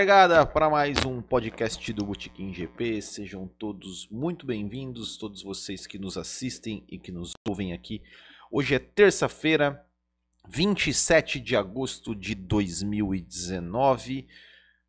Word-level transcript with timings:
Largada 0.00 0.46
para 0.46 0.70
mais 0.70 1.04
um 1.04 1.20
podcast 1.20 1.92
do 1.92 2.06
Botequim 2.06 2.54
GP. 2.54 3.02
Sejam 3.02 3.46
todos 3.46 4.08
muito 4.10 4.46
bem-vindos, 4.46 5.18
todos 5.18 5.42
vocês 5.42 5.86
que 5.86 5.98
nos 5.98 6.16
assistem 6.16 6.82
e 6.88 6.98
que 6.98 7.12
nos 7.12 7.34
ouvem 7.46 7.74
aqui. 7.74 8.02
Hoje 8.50 8.74
é 8.74 8.78
terça-feira, 8.78 9.84
27 10.48 11.38
de 11.38 11.54
agosto 11.54 12.14
de 12.14 12.34
2019. 12.34 14.26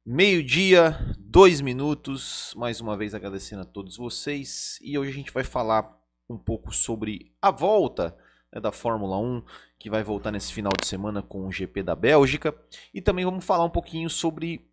Meio-dia, 0.06 0.98
dois 1.20 1.60
minutos. 1.60 2.54
Mais 2.56 2.80
uma 2.80 2.96
vez 2.96 3.14
agradecendo 3.14 3.64
a 3.64 3.66
todos 3.66 3.98
vocês. 3.98 4.80
E 4.82 4.98
hoje 4.98 5.12
a 5.12 5.16
gente 5.16 5.34
vai 5.34 5.44
falar 5.44 5.94
um 6.30 6.38
pouco 6.38 6.74
sobre 6.74 7.34
a 7.42 7.52
volta 7.52 8.18
né, 8.50 8.62
da 8.62 8.72
Fórmula 8.72 9.20
1, 9.20 9.44
que 9.78 9.90
vai 9.90 10.04
voltar 10.04 10.32
nesse 10.32 10.54
final 10.54 10.72
de 10.80 10.88
semana 10.88 11.22
com 11.22 11.46
o 11.46 11.52
GP 11.52 11.84
da 11.84 11.98
Bélgica. 11.98 12.56
E 12.94 13.02
também 13.02 13.26
vamos 13.26 13.44
falar 13.44 13.66
um 13.66 13.70
pouquinho 13.70 14.10
sobre 14.10 14.71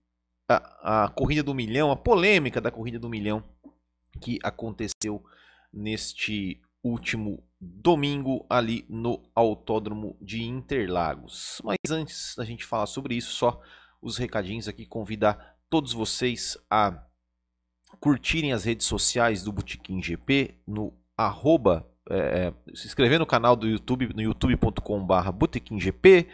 a, 0.48 1.04
a 1.04 1.08
corrida 1.08 1.42
do 1.42 1.54
milhão, 1.54 1.90
a 1.90 1.96
polêmica 1.96 2.60
da 2.60 2.70
corrida 2.70 2.98
do 2.98 3.08
milhão 3.08 3.44
que 4.20 4.38
aconteceu 4.42 5.22
neste 5.72 6.60
último 6.82 7.42
domingo 7.60 8.46
ali 8.48 8.84
no 8.88 9.22
Autódromo 9.34 10.16
de 10.20 10.42
Interlagos. 10.42 11.60
Mas 11.64 11.76
antes 11.90 12.34
da 12.36 12.44
gente 12.44 12.64
falar 12.64 12.86
sobre 12.86 13.14
isso, 13.14 13.32
só 13.32 13.60
os 14.00 14.16
recadinhos 14.16 14.68
aqui, 14.68 14.86
convidar 14.86 15.56
todos 15.68 15.92
vocês 15.92 16.56
a 16.70 17.02
curtirem 18.00 18.52
as 18.52 18.64
redes 18.64 18.86
sociais 18.86 19.42
do 19.42 19.52
Botequim 19.52 20.02
GP 20.02 20.54
no 20.66 20.94
arroba, 21.16 21.86
é, 22.08 22.16
é, 22.16 22.74
se 22.74 22.86
inscrever 22.86 23.18
no 23.18 23.26
canal 23.26 23.56
do 23.56 23.68
YouTube, 23.68 24.14
no 24.14 24.22
youtube.com.br 24.22 25.32
botequimgp, 25.32 26.28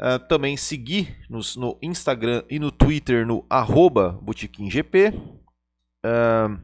uh, 0.00 0.18
também 0.28 0.56
seguir 0.56 1.18
nos, 1.28 1.56
no 1.56 1.76
Instagram 1.82 2.44
e 2.48 2.58
no 2.58 2.70
Twitter 2.70 3.26
no 3.26 3.44
arroba 3.48 4.12
botequimgp, 4.22 5.12
uh, 6.04 6.58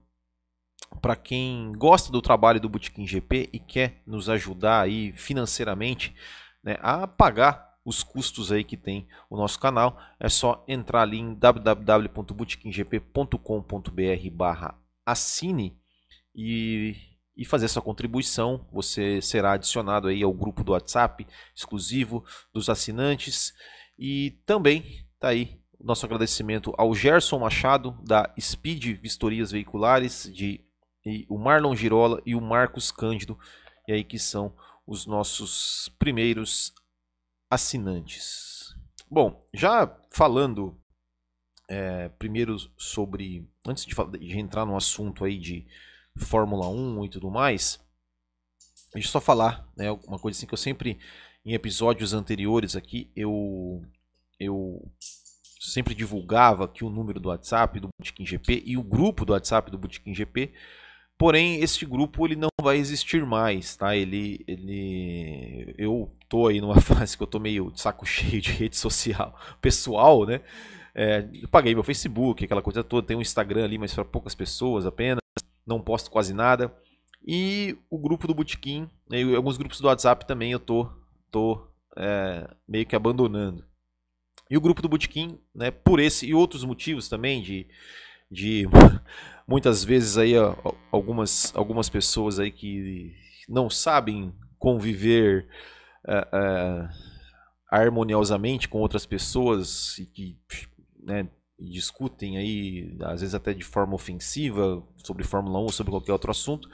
para 1.02 1.16
quem 1.16 1.72
gosta 1.72 2.12
do 2.12 2.22
trabalho 2.22 2.60
do 2.60 2.68
Botequim 2.68 3.04
GP 3.04 3.50
e 3.52 3.58
quer 3.58 4.00
nos 4.06 4.28
ajudar 4.28 4.82
aí 4.82 5.12
financeiramente 5.14 6.14
né, 6.62 6.76
a 6.80 7.08
pagar 7.08 7.74
os 7.84 8.04
custos 8.04 8.52
aí 8.52 8.62
que 8.62 8.76
tem 8.76 9.08
o 9.28 9.36
nosso 9.36 9.58
canal, 9.58 9.98
é 10.20 10.28
só 10.28 10.64
entrar 10.68 11.02
ali 11.02 11.18
em 11.18 11.34
www.botequimgp.com.br 11.34 14.30
barra 14.30 14.78
assine 15.04 15.76
e, 16.32 16.94
e 17.36 17.44
fazer 17.44 17.68
sua 17.68 17.82
contribuição. 17.82 18.66
Você 18.72 19.20
será 19.22 19.52
adicionado 19.52 20.08
aí 20.08 20.22
ao 20.22 20.32
grupo 20.32 20.62
do 20.62 20.72
WhatsApp 20.72 21.26
exclusivo 21.54 22.24
dos 22.52 22.68
assinantes 22.68 23.52
e 23.98 24.32
também 24.46 25.06
tá 25.18 25.28
aí 25.28 25.60
nosso 25.78 26.04
agradecimento 26.04 26.74
ao 26.76 26.94
Gerson 26.94 27.38
Machado 27.38 27.96
da 28.04 28.32
Speed 28.38 29.00
Vistorias 29.00 29.50
Veiculares 29.50 30.30
de 30.32 30.64
e 31.04 31.26
o 31.28 31.38
Marlon 31.38 31.74
Girola 31.74 32.20
e 32.26 32.34
o 32.34 32.40
Marcos 32.40 32.92
Cândido, 32.92 33.38
e 33.88 33.92
aí 33.92 34.04
que 34.04 34.18
são 34.18 34.54
os 34.86 35.06
nossos 35.06 35.88
primeiros 35.98 36.74
assinantes. 37.50 38.74
Bom, 39.10 39.40
já 39.52 39.90
falando 40.10 40.78
é, 41.68 42.08
primeiro 42.10 42.56
sobre, 42.76 43.48
antes 43.66 43.84
de, 43.84 43.94
de, 44.18 44.38
entrar 44.38 44.66
no 44.66 44.76
assunto 44.76 45.24
aí 45.24 45.38
de 45.38 45.66
Fórmula 46.18 46.68
1 46.68 47.04
e 47.04 47.08
tudo 47.08 47.30
mais, 47.30 47.80
deixa 48.92 49.08
eu 49.08 49.12
só 49.12 49.20
falar, 49.20 49.68
né, 49.76 49.90
uma 49.90 50.18
coisa 50.18 50.36
assim 50.36 50.46
que 50.46 50.54
eu 50.54 50.58
sempre, 50.58 50.98
em 51.44 51.54
episódios 51.54 52.12
anteriores 52.12 52.76
aqui, 52.76 53.10
eu, 53.16 53.82
eu 54.38 54.90
sempre 55.60 55.94
divulgava 55.94 56.64
aqui 56.64 56.84
o 56.84 56.90
número 56.90 57.20
do 57.20 57.28
WhatsApp 57.28 57.80
do 57.80 57.88
Bootkin 57.98 58.26
GP 58.26 58.62
e 58.66 58.76
o 58.76 58.82
grupo 58.82 59.24
do 59.24 59.32
WhatsApp 59.32 59.70
do 59.70 59.78
Bootkin 59.78 60.14
GP, 60.14 60.52
Porém, 61.20 61.60
este 61.60 61.84
grupo 61.84 62.26
ele 62.26 62.34
não 62.34 62.48
vai 62.62 62.78
existir 62.78 63.26
mais, 63.26 63.76
tá? 63.76 63.94
Ele, 63.94 64.42
ele, 64.48 65.74
eu 65.76 66.10
tô 66.30 66.46
aí 66.46 66.62
numa 66.62 66.80
fase 66.80 67.14
que 67.14 67.22
eu 67.22 67.26
tô 67.26 67.38
meio 67.38 67.70
de 67.70 67.78
saco 67.78 68.06
cheio 68.06 68.40
de 68.40 68.50
rede 68.52 68.78
social 68.78 69.38
pessoal, 69.60 70.24
né? 70.24 70.40
É, 70.94 71.28
eu 71.34 71.46
paguei 71.48 71.74
meu 71.74 71.84
Facebook, 71.84 72.42
aquela 72.42 72.62
coisa 72.62 72.82
toda, 72.82 73.06
tem 73.06 73.18
um 73.18 73.20
Instagram 73.20 73.64
ali, 73.64 73.76
mas 73.76 73.92
para 73.92 74.02
poucas 74.02 74.34
pessoas 74.34 74.86
apenas, 74.86 75.20
não 75.66 75.80
posto 75.80 76.10
quase 76.10 76.32
nada. 76.32 76.74
E 77.26 77.76
o 77.90 77.98
grupo 77.98 78.26
do 78.26 78.34
Botequim, 78.34 78.88
né, 79.08 79.22
e 79.22 79.34
alguns 79.34 79.56
grupos 79.56 79.80
do 79.80 79.86
WhatsApp 79.86 80.26
também 80.26 80.52
eu 80.52 80.58
tô, 80.58 80.90
tô 81.30 81.68
é, 81.96 82.48
meio 82.66 82.86
que 82.86 82.96
abandonando. 82.96 83.64
E 84.50 84.56
o 84.56 84.60
grupo 84.60 84.82
do 84.82 84.88
Botequim, 84.88 85.38
né, 85.54 85.70
por 85.70 86.00
esse 86.00 86.26
e 86.26 86.34
outros 86.34 86.64
motivos 86.64 87.08
também 87.08 87.42
de, 87.42 87.68
de 88.30 88.66
muitas 89.46 89.84
vezes 89.84 90.16
aí 90.16 90.32
algumas, 90.90 91.54
algumas 91.54 91.88
pessoas 91.88 92.38
aí 92.38 92.50
que 92.50 93.14
não 93.48 93.68
sabem 93.68 94.34
conviver 94.58 95.46
uh, 96.06 96.36
uh, 96.36 96.88
harmoniosamente 97.70 98.68
com 98.68 98.78
outras 98.78 99.06
pessoas 99.06 99.98
e 99.98 100.06
que 100.06 100.38
né, 101.02 101.28
discutem 101.60 102.38
aí, 102.38 102.96
às 103.02 103.20
vezes 103.20 103.34
até 103.34 103.52
de 103.52 103.64
forma 103.64 103.94
ofensiva, 103.94 104.82
sobre 104.96 105.24
Fórmula 105.24 105.58
1 105.58 105.62
ou 105.62 105.72
sobre 105.72 105.90
qualquer 105.92 106.12
outro 106.12 106.30
assunto, 106.30 106.68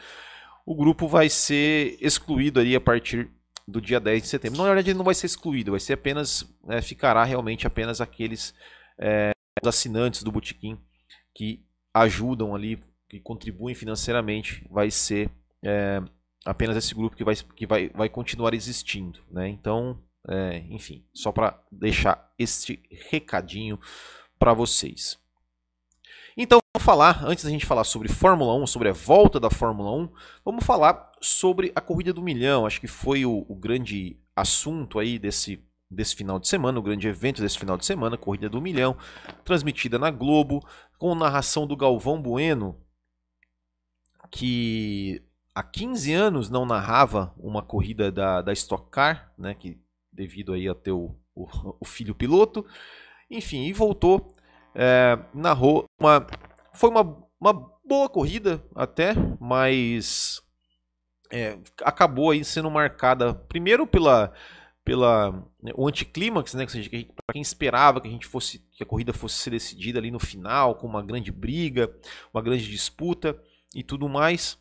o 0.64 0.74
grupo 0.74 1.08
vai 1.08 1.28
ser 1.28 1.96
excluído 2.00 2.60
aí 2.60 2.74
a 2.74 2.80
partir 2.80 3.30
do 3.66 3.80
dia 3.80 3.98
10 3.98 4.22
de 4.22 4.28
setembro. 4.28 4.58
Na 4.58 4.64
verdade, 4.64 4.90
ele 4.90 4.98
não 4.98 5.04
vai 5.04 5.14
ser 5.14 5.26
excluído, 5.26 5.72
vai 5.72 5.80
ser 5.80 5.94
apenas, 5.94 6.44
né, 6.64 6.80
ficará 6.80 7.24
realmente 7.24 7.66
apenas 7.66 8.00
aqueles 8.00 8.54
é, 8.98 9.30
assinantes 9.64 10.22
do 10.22 10.30
Botequim 10.30 10.78
que 11.34 11.64
ajudam 11.92 12.54
ali, 12.54 12.80
que 13.08 13.20
contribuem 13.20 13.74
financeiramente, 13.74 14.66
vai 14.70 14.90
ser 14.90 15.30
é, 15.62 16.02
apenas 16.44 16.76
esse 16.76 16.94
grupo 16.94 17.16
que 17.16 17.24
vai, 17.24 17.34
que 17.34 17.66
vai, 17.66 17.88
vai 17.90 18.08
continuar 18.08 18.54
existindo. 18.54 19.20
Né? 19.30 19.48
Então, 19.48 20.00
é, 20.28 20.58
enfim, 20.70 21.04
só 21.12 21.30
para 21.30 21.60
deixar 21.70 22.32
este 22.38 22.82
recadinho 23.10 23.78
para 24.38 24.52
vocês. 24.52 25.18
Então, 26.36 26.58
vamos 26.74 26.84
falar, 26.84 27.24
antes 27.24 27.44
da 27.44 27.50
gente 27.50 27.64
falar 27.64 27.84
sobre 27.84 28.08
Fórmula 28.08 28.54
1, 28.54 28.66
sobre 28.66 28.90
a 28.90 28.92
volta 28.92 29.40
da 29.40 29.48
Fórmula 29.48 29.90
1, 29.92 30.08
vamos 30.44 30.64
falar 30.64 31.10
sobre 31.20 31.72
a 31.74 31.80
corrida 31.80 32.12
do 32.12 32.20
milhão. 32.20 32.66
Acho 32.66 32.80
que 32.80 32.86
foi 32.86 33.24
o, 33.24 33.46
o 33.48 33.54
grande 33.54 34.18
assunto 34.36 34.98
aí 34.98 35.18
desse, 35.18 35.64
desse 35.90 36.14
final 36.14 36.38
de 36.38 36.46
semana, 36.46 36.78
o 36.78 36.82
grande 36.82 37.08
evento 37.08 37.40
desse 37.40 37.58
final 37.58 37.78
de 37.78 37.86
semana, 37.86 38.18
Corrida 38.18 38.50
do 38.50 38.60
Milhão, 38.60 38.96
transmitida 39.44 39.98
na 39.98 40.10
Globo, 40.10 40.62
com 40.98 41.14
narração 41.14 41.66
do 41.66 41.74
Galvão 41.74 42.20
Bueno, 42.20 42.78
que 44.30 45.22
há 45.54 45.62
15 45.62 46.12
anos 46.12 46.50
não 46.50 46.66
narrava 46.66 47.32
uma 47.38 47.62
corrida 47.62 48.12
da, 48.12 48.42
da 48.42 48.52
Stock 48.52 48.90
Car, 48.90 49.32
né, 49.38 49.54
que 49.54 49.80
devido 50.12 50.52
aí 50.52 50.68
a 50.68 50.74
ter 50.74 50.92
o, 50.92 51.14
o, 51.34 51.76
o 51.80 51.84
filho 51.86 52.14
piloto, 52.14 52.66
enfim, 53.30 53.64
e 53.64 53.72
voltou, 53.72 54.34
é, 54.74 55.18
narrou 55.34 55.84
uma, 56.00 56.26
foi 56.72 56.90
uma, 56.90 57.26
uma 57.40 57.52
boa 57.84 58.08
corrida 58.08 58.62
até, 58.74 59.14
mas 59.40 60.42
é, 61.30 61.58
acabou 61.82 62.30
aí 62.30 62.44
sendo 62.44 62.70
marcada 62.70 63.34
primeiro 63.34 63.86
pela 63.86 64.32
pela 64.84 65.32
né, 65.60 65.72
o 65.74 65.88
anticlímax, 65.88 66.54
né, 66.54 66.64
para 66.64 67.32
quem 67.32 67.42
esperava 67.42 68.00
que 68.00 68.06
a 68.06 68.10
gente 68.10 68.24
fosse 68.24 68.60
que 68.70 68.84
a 68.84 68.86
corrida 68.86 69.12
fosse 69.12 69.34
ser 69.34 69.50
decidida 69.50 69.98
ali 69.98 70.12
no 70.12 70.20
final 70.20 70.76
com 70.76 70.86
uma 70.86 71.02
grande 71.02 71.32
briga, 71.32 71.92
uma 72.32 72.40
grande 72.40 72.70
disputa, 72.70 73.36
e 73.76 73.82
tudo 73.82 74.08
mais. 74.08 74.58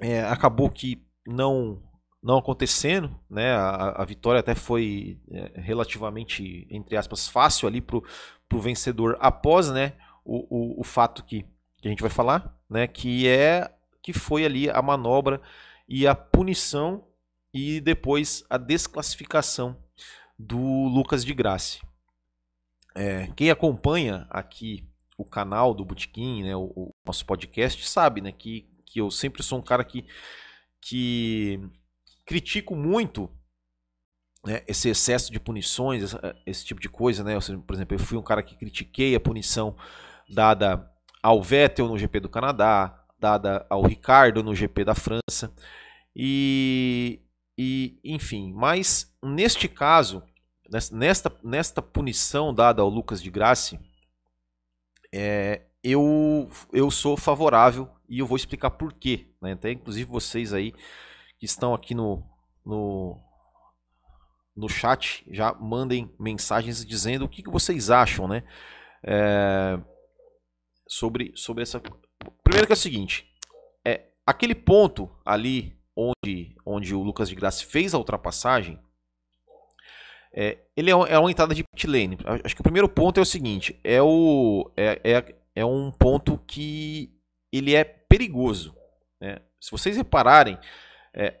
É, 0.00 0.22
acabou 0.24 0.70
que 0.70 1.06
não 1.26 1.82
não 2.24 2.38
acontecendo, 2.38 3.14
né? 3.28 3.52
A, 3.52 4.02
a 4.02 4.04
vitória 4.06 4.40
até 4.40 4.54
foi 4.54 5.20
é, 5.30 5.60
relativamente, 5.60 6.66
entre 6.70 6.96
aspas, 6.96 7.28
fácil 7.28 7.68
ali 7.68 7.82
pro, 7.82 8.02
pro 8.48 8.62
vencedor 8.62 9.18
após, 9.20 9.70
né? 9.70 9.92
O, 10.24 10.46
o, 10.48 10.80
o 10.80 10.84
fato 10.84 11.22
que, 11.22 11.42
que 11.82 11.86
a 11.86 11.90
gente 11.90 12.00
vai 12.00 12.10
falar, 12.10 12.58
né? 12.68 12.86
Que 12.86 13.28
é 13.28 13.70
que 14.02 14.14
foi 14.14 14.46
ali 14.46 14.70
a 14.70 14.80
manobra 14.80 15.38
e 15.86 16.06
a 16.06 16.14
punição 16.14 17.06
e 17.52 17.78
depois 17.78 18.42
a 18.48 18.56
desclassificação 18.56 19.76
do 20.38 20.88
Lucas 20.88 21.24
de 21.24 21.34
Graça. 21.34 21.78
É, 22.94 23.28
quem 23.36 23.50
acompanha 23.50 24.26
aqui 24.30 24.88
o 25.18 25.24
canal 25.26 25.74
do 25.74 25.84
Botequim, 25.84 26.42
né, 26.42 26.56
o, 26.56 26.72
o, 26.74 26.94
nosso 27.04 27.24
podcast, 27.26 27.86
sabe 27.86 28.20
né, 28.20 28.32
que, 28.32 28.66
que 28.86 29.00
eu 29.00 29.10
sempre 29.10 29.42
sou 29.42 29.58
um 29.58 29.62
cara 29.62 29.84
que, 29.84 30.06
que 30.80 31.60
critico 32.24 32.74
muito 32.74 33.30
né, 34.44 34.62
esse 34.68 34.88
excesso 34.88 35.32
de 35.32 35.40
punições, 35.40 36.14
esse, 36.44 36.64
tipo 36.64 36.80
de 36.80 36.88
coisa. 36.88 37.24
Né? 37.24 37.34
Eu, 37.34 37.60
por 37.60 37.74
exemplo, 37.74 37.94
eu 37.94 37.98
fui 37.98 38.18
um 38.18 38.22
cara 38.22 38.42
que 38.42 38.56
critiquei 38.56 39.14
a 39.14 39.20
punição 39.20 39.76
dada 40.28 40.90
ao 41.22 41.42
Vettel 41.42 41.88
no 41.88 41.98
GP 41.98 42.20
do 42.20 42.28
Canadá, 42.28 43.02
dada 43.18 43.66
ao 43.70 43.82
Ricardo 43.82 44.42
no 44.42 44.54
GP 44.54 44.84
da 44.84 44.94
França. 44.94 45.52
E, 46.14 47.20
e 47.56 47.98
enfim, 48.04 48.52
mas 48.52 49.12
neste 49.22 49.68
caso, 49.68 50.22
nesta, 50.92 51.32
nesta 51.42 51.80
punição 51.80 52.52
dada 52.52 52.82
ao 52.82 52.88
Lucas 52.88 53.22
de 53.22 53.30
Graça, 53.30 53.80
é, 55.12 55.62
eu, 55.82 56.50
eu 56.72 56.90
sou 56.90 57.16
favorável 57.16 57.88
e 58.08 58.18
eu 58.18 58.26
vou 58.26 58.36
explicar 58.36 58.70
por 58.70 58.92
quê. 58.92 59.28
Né? 59.40 59.52
Até 59.52 59.72
inclusive 59.72 60.10
vocês 60.10 60.52
aí 60.52 60.74
que 61.38 61.46
estão 61.46 61.74
aqui 61.74 61.94
no, 61.94 62.22
no, 62.64 63.20
no 64.56 64.68
chat 64.68 65.24
já 65.30 65.54
mandem 65.54 66.10
mensagens 66.18 66.84
dizendo 66.84 67.24
o 67.24 67.28
que, 67.28 67.42
que 67.42 67.50
vocês 67.50 67.90
acham 67.90 68.28
né? 68.28 68.42
É, 69.02 69.78
sobre, 70.86 71.32
sobre 71.34 71.62
essa. 71.62 71.80
Primeiro 72.42 72.66
que 72.66 72.72
é 72.72 72.74
o 72.74 72.76
seguinte: 72.76 73.28
é, 73.84 74.06
aquele 74.26 74.54
ponto 74.54 75.10
ali 75.24 75.76
onde, 75.96 76.54
onde 76.64 76.94
o 76.94 77.02
Lucas 77.02 77.28
de 77.28 77.34
Graça 77.34 77.64
fez 77.64 77.94
a 77.94 77.98
ultrapassagem, 77.98 78.80
é, 80.32 80.58
ele 80.76 80.90
é, 80.90 80.94
é 80.94 81.18
uma 81.18 81.30
entrada 81.30 81.54
de 81.54 81.64
pit 81.64 81.86
lane. 81.86 82.18
Acho 82.44 82.54
que 82.54 82.60
o 82.60 82.64
primeiro 82.64 82.88
ponto 82.88 83.18
é 83.18 83.22
o 83.22 83.26
seguinte: 83.26 83.78
é, 83.84 84.00
o, 84.02 84.70
é, 84.76 85.00
é, 85.04 85.34
é 85.54 85.64
um 85.64 85.90
ponto 85.90 86.38
que 86.46 87.12
ele 87.52 87.74
é 87.74 87.84
perigoso. 87.84 88.74
Né? 89.20 89.38
Se 89.60 89.70
vocês 89.70 89.96
repararem, 89.96 90.58
é, 91.14 91.40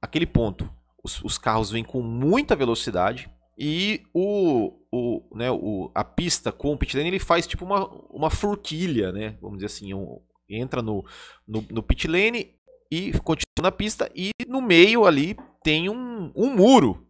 aquele 0.00 0.26
ponto, 0.26 0.68
os, 1.02 1.22
os, 1.22 1.38
carros 1.38 1.70
vêm 1.70 1.84
com 1.84 2.02
muita 2.02 2.56
velocidade 2.56 3.30
e 3.58 4.02
o, 4.14 4.72
o, 4.90 5.36
né, 5.36 5.50
o, 5.50 5.90
a 5.94 6.02
pista 6.02 6.50
com 6.50 6.72
o 6.72 6.78
pit 6.78 6.96
lane 6.96 7.08
ele 7.08 7.18
faz 7.18 7.46
tipo 7.46 7.64
uma, 7.64 7.86
uma 8.10 8.30
forquilha, 8.30 9.12
né? 9.12 9.36
Vamos 9.40 9.58
dizer 9.58 9.66
assim, 9.66 9.92
um, 9.94 10.20
entra 10.48 10.82
no, 10.82 11.04
no, 11.46 11.64
no 11.70 11.82
pit 11.82 12.08
lane 12.08 12.54
e 12.90 13.12
continua 13.20 13.62
na 13.62 13.70
pista 13.70 14.10
e 14.14 14.30
no 14.48 14.60
meio 14.60 15.04
ali 15.04 15.36
tem 15.62 15.88
um, 15.88 16.32
um 16.34 16.54
muro. 16.54 17.06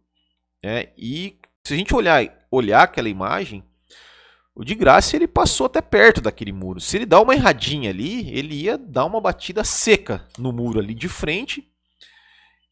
Né? 0.63 0.89
E 0.97 1.39
se 1.65 1.73
a 1.73 1.77
gente 1.77 1.95
olhar, 1.95 2.23
olhar 2.51 2.83
aquela 2.83 3.09
imagem, 3.09 3.63
o 4.53 4.63
de 4.63 4.75
graça 4.75 5.15
ele 5.15 5.27
passou 5.27 5.65
até 5.65 5.81
perto 5.81 6.21
daquele 6.21 6.51
muro. 6.51 6.79
Se 6.79 6.97
ele 6.97 7.05
dá 7.05 7.19
uma 7.21 7.33
erradinha 7.33 7.89
ali, 7.89 8.29
ele 8.31 8.55
ia 8.55 8.77
dar 8.77 9.05
uma 9.05 9.21
batida 9.21 9.63
seca 9.63 10.27
no 10.37 10.51
muro 10.51 10.79
ali 10.79 10.93
de 10.93 11.07
frente. 11.07 11.70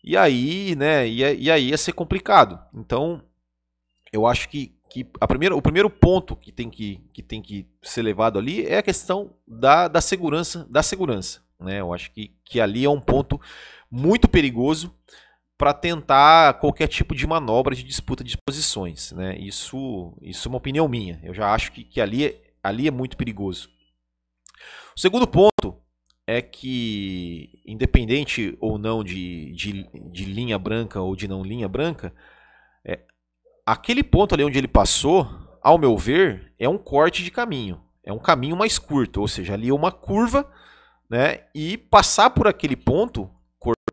E 0.04 0.16
aí, 0.16 0.76
né, 0.76 1.08
ia, 1.08 1.34
e 1.34 1.52
aí 1.52 1.70
ia 1.70 1.78
ser 1.78 1.94
complicado. 1.94 2.60
Então, 2.74 3.22
eu 4.12 4.26
acho 4.26 4.50
que, 4.50 4.76
que 4.90 5.06
a 5.20 5.28
primeira, 5.28 5.56
o 5.56 5.62
primeiro 5.62 5.90
ponto 5.90 6.36
que 6.36 6.52
tem 6.52 6.70
que, 6.70 7.02
que 7.14 7.22
tem 7.22 7.42
que 7.42 7.68
ser 7.82 8.02
levado 8.02 8.40
ali 8.40 8.66
é 8.66 8.78
a 8.78 8.84
questão 8.84 9.34
da, 9.48 9.88
da 9.88 10.02
segurança, 10.02 10.66
da 10.70 10.82
segurança. 10.82 11.42
Né? 11.60 11.80
Eu 11.82 11.94
acho 11.94 12.12
que, 12.12 12.34
que 12.44 12.62
ali 12.62 12.86
é 12.86 12.90
um 12.90 13.02
ponto 13.02 13.40
muito 13.92 14.28
perigoso 14.28 14.96
para 15.58 15.74
tentar 15.74 16.54
qualquer 16.54 16.88
tipo 16.88 17.14
de 17.14 17.28
manobra 17.28 17.76
de 17.76 17.84
disputa 17.84 18.24
de 18.24 18.38
posições. 18.38 19.12
Né? 19.12 19.38
Isso, 19.38 20.18
isso 20.22 20.48
é 20.48 20.50
uma 20.50 20.58
opinião 20.58 20.88
minha. 20.88 21.20
Eu 21.22 21.34
já 21.34 21.54
acho 21.54 21.74
que, 21.74 21.84
que 21.84 22.00
ali, 22.00 22.26
é, 22.26 22.42
ali 22.64 22.88
é 22.88 22.92
muito 22.92 23.18
perigoso. 23.18 23.70
O 24.96 25.00
segundo 25.00 25.28
ponto 25.28 25.76
é 26.38 26.42
que, 26.42 27.62
independente 27.66 28.58
ou 28.60 28.78
não 28.78 29.04
de, 29.04 29.52
de, 29.54 29.84
de 30.12 30.26
linha 30.26 30.60
branca 30.60 31.02
ou 31.02 31.16
de 31.16 31.28
não 31.28 31.44
linha 31.44 31.68
branca, 31.68 32.14
é, 32.86 33.00
aquele 33.66 34.04
ponto 34.04 34.36
ali 34.36 34.44
onde 34.44 34.58
ele 34.58 34.68
passou, 34.68 35.28
ao 35.62 35.78
meu 35.78 35.98
ver, 35.98 36.54
é 36.60 36.68
um 36.68 36.78
corte 36.78 37.24
de 37.24 37.32
caminho. 37.32 37.82
É 38.04 38.14
um 38.14 38.20
caminho 38.20 38.56
mais 38.56 38.78
curto, 38.78 39.22
ou 39.22 39.28
seja, 39.28 39.54
ali 39.54 39.70
é 39.70 39.74
uma 39.74 39.92
curva 39.92 40.50
né? 41.10 41.46
E 41.56 41.78
passar 41.78 42.30
por 42.30 42.48
aquele 42.48 42.76
ponto, 42.76 43.30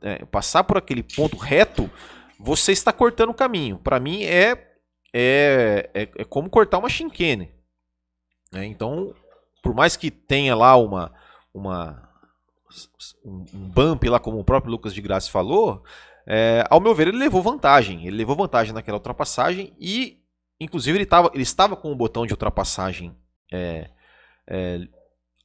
é, 0.03 0.25
passar 0.27 0.65
por 0.65 0.77
aquele 0.77 1.03
ponto 1.03 1.37
reto, 1.37 1.91
você 2.39 2.73
está 2.73 2.93
cortando 2.93 3.31
o 3.31 3.35
caminho. 3.35 3.79
Para 3.79 3.99
mim 3.99 4.23
é, 4.25 4.51
é, 5.15 5.91
é, 5.95 6.03
é, 6.03 6.25
como 6.25 6.51
cortar 6.51 6.79
uma 6.79 6.91
chinquene. 6.91 7.51
Né? 8.53 8.67
Então, 8.67 9.15
por 9.63 9.75
mais 9.75 9.97
que 9.97 10.11
tenha 10.11 10.55
lá 10.55 10.77
uma, 10.77 11.13
uma 11.55 12.07
um, 13.25 13.45
um 13.55 13.69
bump 13.69 14.05
lá, 14.09 14.19
como 14.19 14.39
o 14.39 14.45
próprio 14.45 14.73
Lucas 14.73 14.95
de 14.95 15.01
Graça 15.01 15.31
falou, 15.31 15.83
é, 16.27 16.65
ao 16.69 16.81
meu 16.81 16.95
ver 16.95 17.09
ele 17.09 17.19
levou 17.19 17.43
vantagem. 17.43 18.07
Ele 18.07 18.17
levou 18.17 18.37
vantagem 18.37 18.73
naquela 18.73 18.99
ultrapassagem 18.99 19.73
e, 19.79 20.19
inclusive, 20.61 20.99
ele, 20.99 21.07
tava, 21.07 21.31
ele 21.33 21.43
estava 21.43 21.77
com 21.77 21.93
o 21.93 21.97
botão 21.97 22.27
de 22.27 22.33
ultrapassagem 22.33 23.17
é, 23.53 23.91
é, 24.49 24.81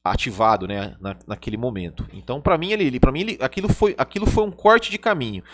ativado, 0.02 0.66
né, 0.66 0.96
na, 1.00 1.16
naquele 1.26 1.56
momento. 1.56 2.08
Então, 2.12 2.40
para 2.40 2.58
mim, 2.58 2.72
ele, 2.72 2.98
para 2.98 3.12
mim, 3.12 3.20
ele, 3.20 3.38
aquilo 3.40 3.68
foi, 3.72 3.94
aquilo 3.96 4.26
foi 4.26 4.44
um 4.44 4.50
corte 4.50 4.90
de 4.90 4.98
caminho. 4.98 5.44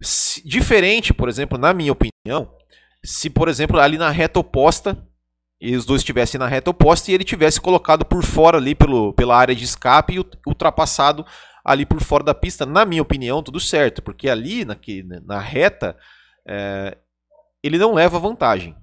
Se, 0.00 0.46
diferente, 0.46 1.12
por 1.12 1.28
exemplo, 1.28 1.58
na 1.58 1.74
minha 1.74 1.92
opinião, 1.92 2.54
se, 3.04 3.28
por 3.28 3.48
exemplo, 3.48 3.78
ali 3.78 3.98
na 3.98 4.10
reta 4.10 4.38
oposta, 4.38 4.96
e 5.60 5.76
os 5.76 5.84
dois 5.84 6.00
estivessem 6.00 6.38
na 6.38 6.46
reta 6.46 6.70
oposta 6.70 7.10
e 7.10 7.14
ele 7.14 7.24
tivesse 7.24 7.60
colocado 7.60 8.04
por 8.04 8.22
fora 8.22 8.58
ali 8.58 8.74
pelo, 8.74 9.12
pela 9.12 9.36
área 9.36 9.54
de 9.54 9.64
escape 9.64 10.14
e 10.14 10.24
ultrapassado 10.46 11.26
ali 11.64 11.84
por 11.84 12.00
fora 12.00 12.24
da 12.24 12.34
pista, 12.34 12.64
na 12.64 12.84
minha 12.84 13.02
opinião, 13.02 13.42
tudo 13.42 13.60
certo, 13.60 14.00
porque 14.00 14.28
ali 14.28 14.64
na, 14.64 14.76
na 15.24 15.40
reta 15.40 15.96
é, 16.46 16.96
ele 17.62 17.76
não 17.76 17.92
leva 17.92 18.18
vantagem. 18.18 18.74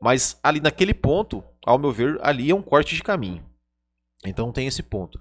Mas 0.00 0.38
ali 0.42 0.60
naquele 0.60 0.92
ponto, 0.92 1.44
ao 1.64 1.78
meu 1.78 1.92
ver, 1.92 2.18
ali 2.22 2.50
é 2.50 2.54
um 2.54 2.62
corte 2.62 2.96
de 2.96 3.02
caminho. 3.02 3.44
Então 4.24 4.50
tem 4.50 4.66
esse 4.66 4.82
ponto. 4.82 5.18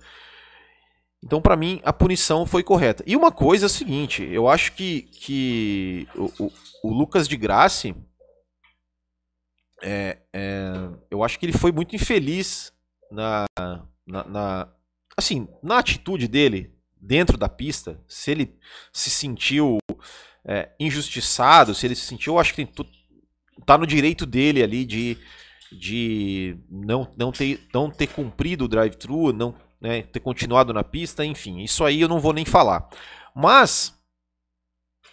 Então, 1.24 1.40
para 1.40 1.56
mim, 1.56 1.80
a 1.84 1.94
punição 1.94 2.48
foi 2.48 2.64
correta. 2.64 3.04
E 3.06 3.16
uma 3.16 3.32
coisa 3.32 3.66
é 3.66 3.68
o 3.68 3.70
seguinte: 3.70 4.24
eu 4.24 4.48
acho 4.48 4.74
que, 4.74 5.04
que 5.04 6.08
o, 6.16 6.46
o, 6.46 6.52
o 6.84 6.94
Lucas 6.94 7.28
de 7.28 7.38
Graça. 7.38 7.94
É, 9.82 10.20
é, 10.32 10.72
eu 11.10 11.24
acho 11.24 11.40
que 11.40 11.46
ele 11.46 11.58
foi 11.58 11.72
muito 11.72 11.96
infeliz 11.96 12.72
na, 13.12 13.46
na, 14.06 14.24
na, 14.24 14.68
assim, 15.18 15.48
na 15.62 15.80
atitude 15.80 16.28
dele 16.28 16.74
dentro 16.96 17.38
da 17.38 17.50
pista. 17.50 18.00
Se 18.08 18.32
ele 18.32 18.56
se 18.94 19.10
sentiu 19.10 19.78
é, 20.46 20.70
injustiçado, 20.80 21.74
se 21.74 21.86
ele 21.86 21.96
se 21.96 22.06
sentiu, 22.06 22.34
eu 22.34 22.40
acho 22.40 22.54
que 22.54 22.66
tem, 22.66 22.86
tá 23.66 23.78
no 23.78 23.88
direito 23.88 24.26
dele 24.26 24.62
ali 24.62 24.86
de, 24.86 25.18
de 25.72 26.58
não, 26.70 27.12
não, 27.18 27.32
ter, 27.32 27.68
não 27.74 27.90
ter 27.90 28.08
cumprido 28.08 28.66
o 28.66 28.68
drive-thru, 28.68 29.34
não 29.34 29.56
né, 29.82 30.04
ter 30.04 30.20
continuado 30.20 30.72
na 30.72 30.84
pista, 30.84 31.26
enfim, 31.26 31.60
isso 31.60 31.84
aí 31.84 32.02
eu 32.02 32.08
não 32.08 32.20
vou 32.20 32.34
nem 32.34 32.46
falar. 32.46 32.88
Mas 33.36 34.00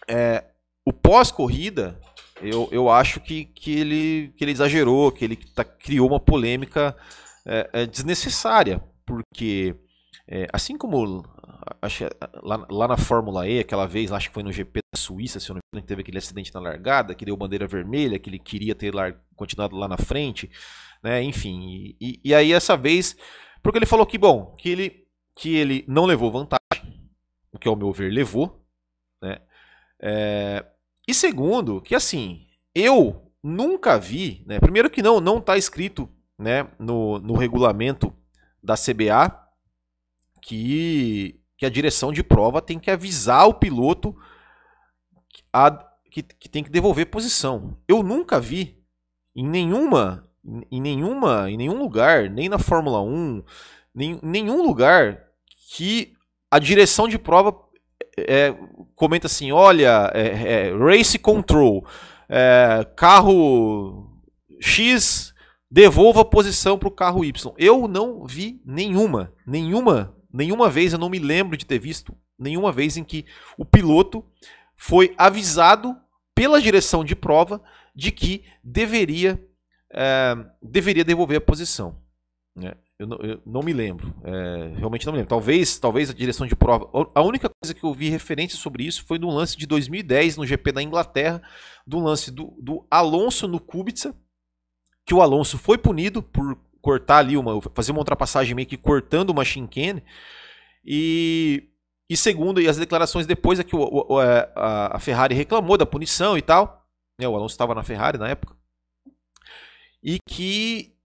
é, 0.06 0.44
o 0.84 0.92
pós-corrida, 0.92 1.98
eu, 2.40 2.68
eu 2.71 2.88
acho 2.88 3.21
que, 3.21 3.45
que, 3.47 3.78
ele, 3.78 4.33
que 4.37 4.45
ele 4.45 4.52
exagerou, 4.52 5.12
que 5.12 5.25
ele 5.25 5.37
tá, 5.37 5.64
criou 5.64 6.09
uma 6.09 6.21
polêmica 6.21 6.97
é, 7.47 7.71
é 7.73 7.87
desnecessária, 7.87 8.83
porque 9.04 9.75
é, 10.26 10.47
assim 10.52 10.76
como 10.76 11.25
acho, 11.80 12.04
lá, 12.42 12.66
lá, 12.71 12.88
na 12.88 12.97
Fórmula 12.97 13.49
E, 13.49 13.61
aquela 13.61 13.87
vez, 13.87 14.12
acho 14.12 14.28
que 14.28 14.35
foi 14.35 14.42
no 14.42 14.52
GP 14.52 14.80
da 14.92 14.99
Suíça, 14.99 15.40
se 15.40 15.50
eu 15.50 15.54
não 15.54 15.61
me 15.73 15.78
engano, 15.78 15.87
teve 15.87 16.02
aquele 16.02 16.18
acidente 16.18 16.52
na 16.54 16.61
largada, 16.61 17.14
que 17.14 17.25
deu 17.25 17.37
bandeira 17.37 17.66
vermelha, 17.66 18.18
que 18.18 18.30
ele 18.30 18.38
queria 18.38 18.75
ter 18.75 18.95
lar, 18.95 19.18
continuado 19.37 19.76
lá 19.76 19.88
na 19.88 19.97
frente, 19.97 20.50
né? 21.02 21.23
Enfim, 21.23 21.97
e, 22.00 22.21
e, 22.25 22.35
aí 22.35 22.52
essa 22.52 22.76
vez, 22.76 23.16
porque 23.62 23.78
ele 23.78 23.87
falou 23.87 24.07
que, 24.07 24.18
bom, 24.18 24.54
que 24.57 24.68
ele, 24.68 25.07
que 25.35 25.57
ele 25.57 25.85
não 25.88 26.04
levou 26.04 26.30
vantagem, 26.30 27.11
o 27.52 27.59
que 27.59 27.68
ao 27.68 27.76
meu 27.76 27.92
ver 27.92 28.12
levou, 28.12 28.64
né? 29.23 29.40
É, 30.00 30.64
e 31.09 31.15
segundo, 31.15 31.81
que 31.81 31.95
assim, 31.95 32.47
eu 32.75 33.33
nunca 33.43 33.99
vi, 33.99 34.45
né? 34.47 34.61
Primeiro 34.61 34.91
que 34.91 35.00
não, 35.00 35.21
não 35.21 35.38
está 35.38 35.57
escrito 35.57 36.07
né, 36.38 36.69
no, 36.79 37.19
no 37.19 37.35
regulamento 37.35 38.12
da 38.62 38.75
CBA 38.75 39.35
que, 40.43 41.41
que 41.57 41.65
a 41.65 41.71
direção 41.71 42.12
de 42.12 42.23
prova 42.23 42.61
tem 42.61 42.79
que 42.79 42.91
avisar 42.91 43.49
o 43.49 43.55
piloto 43.55 44.15
a, 45.50 45.71
que, 46.11 46.23
que 46.23 46.47
tem 46.47 46.62
que 46.62 46.71
devolver 46.71 47.07
posição. 47.07 47.79
Eu 47.88 48.03
nunca 48.03 48.38
vi 48.38 48.79
em 49.35 49.49
nenhuma, 49.49 50.29
em 50.71 50.79
nenhuma, 50.79 51.50
em 51.50 51.57
nenhum 51.57 51.79
lugar, 51.79 52.29
nem 52.29 52.50
na 52.50 52.59
Fórmula 52.59 53.00
1, 53.00 53.43
nem, 53.95 54.21
nenhum 54.23 54.62
lugar 54.62 55.25
que 55.71 56.15
a 56.50 56.59
direção 56.59 57.09
de 57.09 57.19
prova 57.19 57.67
é, 58.26 58.54
comenta 58.94 59.26
assim, 59.26 59.52
olha, 59.52 60.10
é, 60.14 60.68
é, 60.68 60.76
race 60.76 61.18
control, 61.18 61.87
é, 62.28 62.87
carro 62.96 64.10
X 64.60 65.34
devolva 65.70 66.22
a 66.22 66.25
posição 66.25 66.78
para 66.78 66.88
o 66.88 66.92
carro 66.92 67.25
Y. 67.25 67.54
Eu 67.58 67.87
não 67.87 68.26
vi 68.26 68.60
nenhuma, 68.64 69.32
nenhuma, 69.46 70.14
nenhuma 70.32 70.68
vez, 70.70 70.92
eu 70.92 70.98
não 70.98 71.10
me 71.10 71.18
lembro 71.18 71.56
de 71.56 71.66
ter 71.66 71.78
visto 71.78 72.16
nenhuma 72.38 72.72
vez 72.72 72.96
em 72.96 73.04
que 73.04 73.26
o 73.56 73.64
piloto 73.64 74.25
foi 74.76 75.14
avisado 75.18 75.96
pela 76.34 76.62
direção 76.62 77.04
de 77.04 77.16
prova 77.16 77.60
de 77.94 78.12
que 78.12 78.44
deveria, 78.62 79.44
é, 79.92 80.37
deveria 80.62 81.04
devolver 81.04 81.38
a 81.38 81.40
posição. 81.40 82.00
Né? 82.54 82.75
Eu, 82.99 83.07
não, 83.07 83.17
eu 83.19 83.40
não, 83.47 83.62
me 83.62 83.73
lembro, 83.73 84.12
é, 84.25 84.75
realmente 84.76 85.07
não 85.07 85.12
me 85.12 85.19
lembro. 85.19 85.28
Talvez, 85.28 85.78
talvez 85.78 86.11
a 86.11 86.12
direção 86.12 86.47
de 86.47 86.57
prova. 86.57 86.90
A 87.14 87.23
única 87.23 87.49
coisa 87.49 87.73
que 87.73 87.85
eu 87.85 87.95
vi 87.95 88.09
referência 88.09 88.59
sobre 88.59 88.85
isso 88.85 89.05
foi 89.07 89.19
no 89.19 89.31
lance 89.31 89.57
de 89.57 89.67
2010 89.67 90.37
no 90.37 90.45
GP 90.45 90.73
da 90.73 90.83
Inglaterra, 90.83 91.40
do 91.87 92.00
lance 92.00 92.31
do, 92.31 92.57
do 92.61 92.85
Alonso 92.90 93.47
no 93.47 93.61
Kubica, 93.61 94.14
que 95.07 95.14
o 95.14 95.23
Alonso 95.23 95.57
foi 95.57 95.78
punido 95.78 96.23
por 96.23 96.59
cortar 96.81 97.19
ali 97.19 97.37
uma, 97.37 97.61
fazer 97.75 97.93
uma 97.93 98.00
ultrapassagem 98.00 98.55
meio 98.55 98.67
que 98.67 98.76
cortando 98.76 99.31
uma 99.31 99.45
chicane 99.45 100.02
e 100.85 101.69
e 102.11 102.17
segundo, 102.17 102.61
e 102.61 102.67
as 102.67 102.78
declarações 102.78 103.26
depois 103.26 103.61
é 103.61 103.64
que 103.64 103.76
o, 103.76 104.07
o, 104.09 104.23
é, 104.23 104.50
a, 104.57 104.97
a, 104.97 104.99
Ferrari 104.99 105.35
reclamou 105.35 105.76
da 105.76 105.85
punição 105.85 106.38
e 106.38 106.43
tal. 106.43 106.87
Né, 107.21 107.28
o 107.28 107.37
Alonso 107.37 107.52
estava 107.52 107.75
na 107.75 107.83
Ferrari 107.83 108.17
na 108.17 108.28
época. 108.28 108.57
E 110.02 110.19
que, 110.26 110.97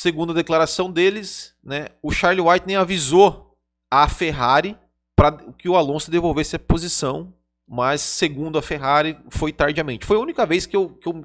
segundo 0.00 0.32
a 0.32 0.34
declaração 0.34 0.90
deles, 0.90 1.54
né, 1.62 1.88
o 2.02 2.10
Charlie 2.10 2.40
White 2.40 2.66
nem 2.66 2.76
avisou 2.76 3.54
a 3.90 4.08
Ferrari 4.08 4.74
para 5.14 5.32
que 5.58 5.68
o 5.68 5.76
Alonso 5.76 6.10
devolvesse 6.10 6.56
a 6.56 6.58
posição. 6.58 7.34
Mas, 7.68 8.00
segundo 8.00 8.58
a 8.58 8.62
Ferrari, 8.62 9.16
foi 9.28 9.52
tardiamente. 9.52 10.06
Foi 10.06 10.16
a 10.16 10.20
única 10.20 10.44
vez 10.46 10.66
que 10.66 10.74
eu. 10.74 10.88
Que 10.88 11.08
eu 11.08 11.24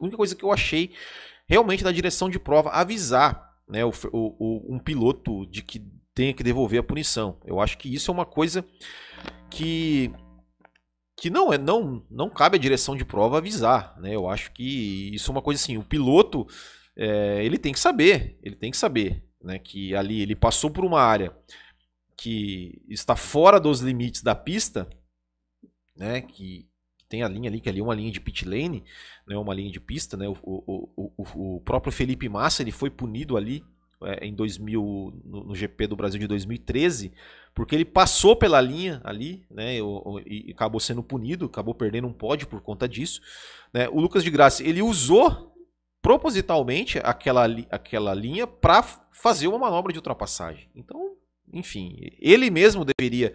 única 0.00 0.16
coisa 0.16 0.34
que 0.34 0.44
eu 0.44 0.52
achei 0.52 0.92
realmente 1.46 1.84
da 1.84 1.92
direção 1.92 2.28
de 2.30 2.38
prova 2.38 2.70
avisar 2.70 3.52
né, 3.68 3.84
o, 3.84 3.92
o, 4.12 4.74
um 4.74 4.78
piloto 4.78 5.46
de 5.46 5.62
que 5.62 5.84
tenha 6.14 6.32
que 6.32 6.42
devolver 6.42 6.80
a 6.80 6.82
punição. 6.82 7.38
Eu 7.44 7.60
acho 7.60 7.76
que 7.76 7.92
isso 7.92 8.10
é 8.10 8.14
uma 8.14 8.26
coisa 8.26 8.64
que 9.50 10.10
que 11.16 11.30
não 11.30 11.52
é 11.52 11.58
não 11.58 12.04
não 12.10 12.28
cabe 12.28 12.56
à 12.56 12.60
direção 12.60 12.96
de 12.96 13.04
prova 13.04 13.38
avisar, 13.38 13.94
né? 14.00 14.14
Eu 14.14 14.28
acho 14.28 14.50
que 14.52 15.14
isso 15.14 15.30
é 15.30 15.32
uma 15.32 15.42
coisa 15.42 15.62
assim, 15.62 15.76
o 15.76 15.84
piloto 15.84 16.46
é, 16.96 17.44
ele 17.44 17.58
tem 17.58 17.72
que 17.72 17.80
saber, 17.80 18.38
ele 18.42 18.56
tem 18.56 18.70
que 18.70 18.76
saber, 18.76 19.22
né? 19.42 19.58
Que 19.58 19.94
ali 19.94 20.20
ele 20.20 20.36
passou 20.36 20.70
por 20.70 20.84
uma 20.84 21.00
área 21.00 21.34
que 22.16 22.80
está 22.88 23.16
fora 23.16 23.58
dos 23.58 23.80
limites 23.80 24.22
da 24.22 24.34
pista, 24.34 24.88
né? 25.96 26.20
Que 26.20 26.68
tem 27.08 27.22
a 27.22 27.28
linha 27.28 27.50
ali 27.50 27.60
que 27.60 27.68
ali 27.68 27.80
é 27.80 27.82
uma 27.82 27.94
linha 27.94 28.10
de 28.10 28.20
pit 28.20 28.46
lane, 28.46 28.84
né? 29.26 29.36
Uma 29.36 29.54
linha 29.54 29.70
de 29.70 29.80
pista, 29.80 30.16
né? 30.16 30.28
O, 30.28 30.36
o, 30.42 31.12
o, 31.16 31.56
o 31.56 31.60
próprio 31.60 31.92
Felipe 31.92 32.28
Massa 32.28 32.62
ele 32.62 32.72
foi 32.72 32.90
punido 32.90 33.36
ali 33.36 33.64
é, 34.04 34.26
em 34.26 34.34
2000 34.34 35.22
no, 35.24 35.44
no, 35.44 35.54
GP 35.54 35.86
do 35.86 35.96
Brasil 35.96 36.18
de 36.18 36.26
2013, 36.26 37.12
porque 37.54 37.74
ele 37.74 37.84
passou 37.84 38.34
pela 38.34 38.60
linha 38.60 39.00
ali, 39.04 39.44
né, 39.50 39.76
e, 39.76 40.48
e 40.48 40.52
acabou 40.52 40.80
sendo 40.80 41.02
punido, 41.02 41.46
acabou 41.46 41.74
perdendo 41.74 42.06
um 42.06 42.12
pódio 42.12 42.48
por 42.48 42.60
conta 42.60 42.88
disso. 42.88 43.20
Né? 43.72 43.88
O 43.88 44.00
Lucas 44.00 44.24
de 44.24 44.30
Graça 44.30 44.62
ele 44.62 44.82
usou 44.82 45.51
propositalmente 46.02 46.98
aquela, 47.02 47.46
aquela 47.70 48.12
linha 48.12 48.46
para 48.46 48.82
fazer 48.82 49.48
uma 49.48 49.58
manobra 49.58 49.92
de 49.92 49.98
ultrapassagem. 49.98 50.68
Então, 50.74 51.14
enfim, 51.52 51.96
ele 52.18 52.50
mesmo 52.50 52.84
deveria, 52.84 53.32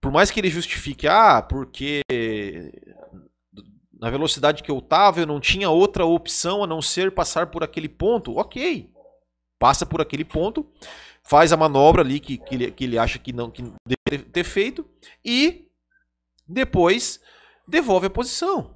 por 0.00 0.10
mais 0.10 0.30
que 0.30 0.40
ele 0.40 0.50
justifique, 0.50 1.06
ah, 1.06 1.40
porque 1.42 2.00
na 3.92 4.10
velocidade 4.10 4.62
que 4.62 4.70
eu 4.70 4.78
estava 4.78 5.20
eu 5.20 5.26
não 5.26 5.38
tinha 5.38 5.70
outra 5.70 6.04
opção 6.04 6.64
a 6.64 6.66
não 6.66 6.82
ser 6.82 7.12
passar 7.12 7.48
por 7.48 7.62
aquele 7.62 7.88
ponto, 7.88 8.36
ok 8.36 8.90
passa 9.58 9.86
por 9.86 10.00
aquele 10.00 10.24
ponto, 10.24 10.66
faz 11.22 11.52
a 11.52 11.56
manobra 11.56 12.02
ali 12.02 12.20
que, 12.20 12.38
que, 12.38 12.54
ele, 12.54 12.70
que 12.70 12.84
ele 12.84 12.98
acha 12.98 13.18
que 13.18 13.32
não 13.32 13.50
que 13.50 13.62
deve 14.08 14.24
ter 14.24 14.44
feito 14.44 14.86
e 15.24 15.68
depois 16.46 17.20
devolve 17.66 18.06
a 18.06 18.10
posição. 18.10 18.75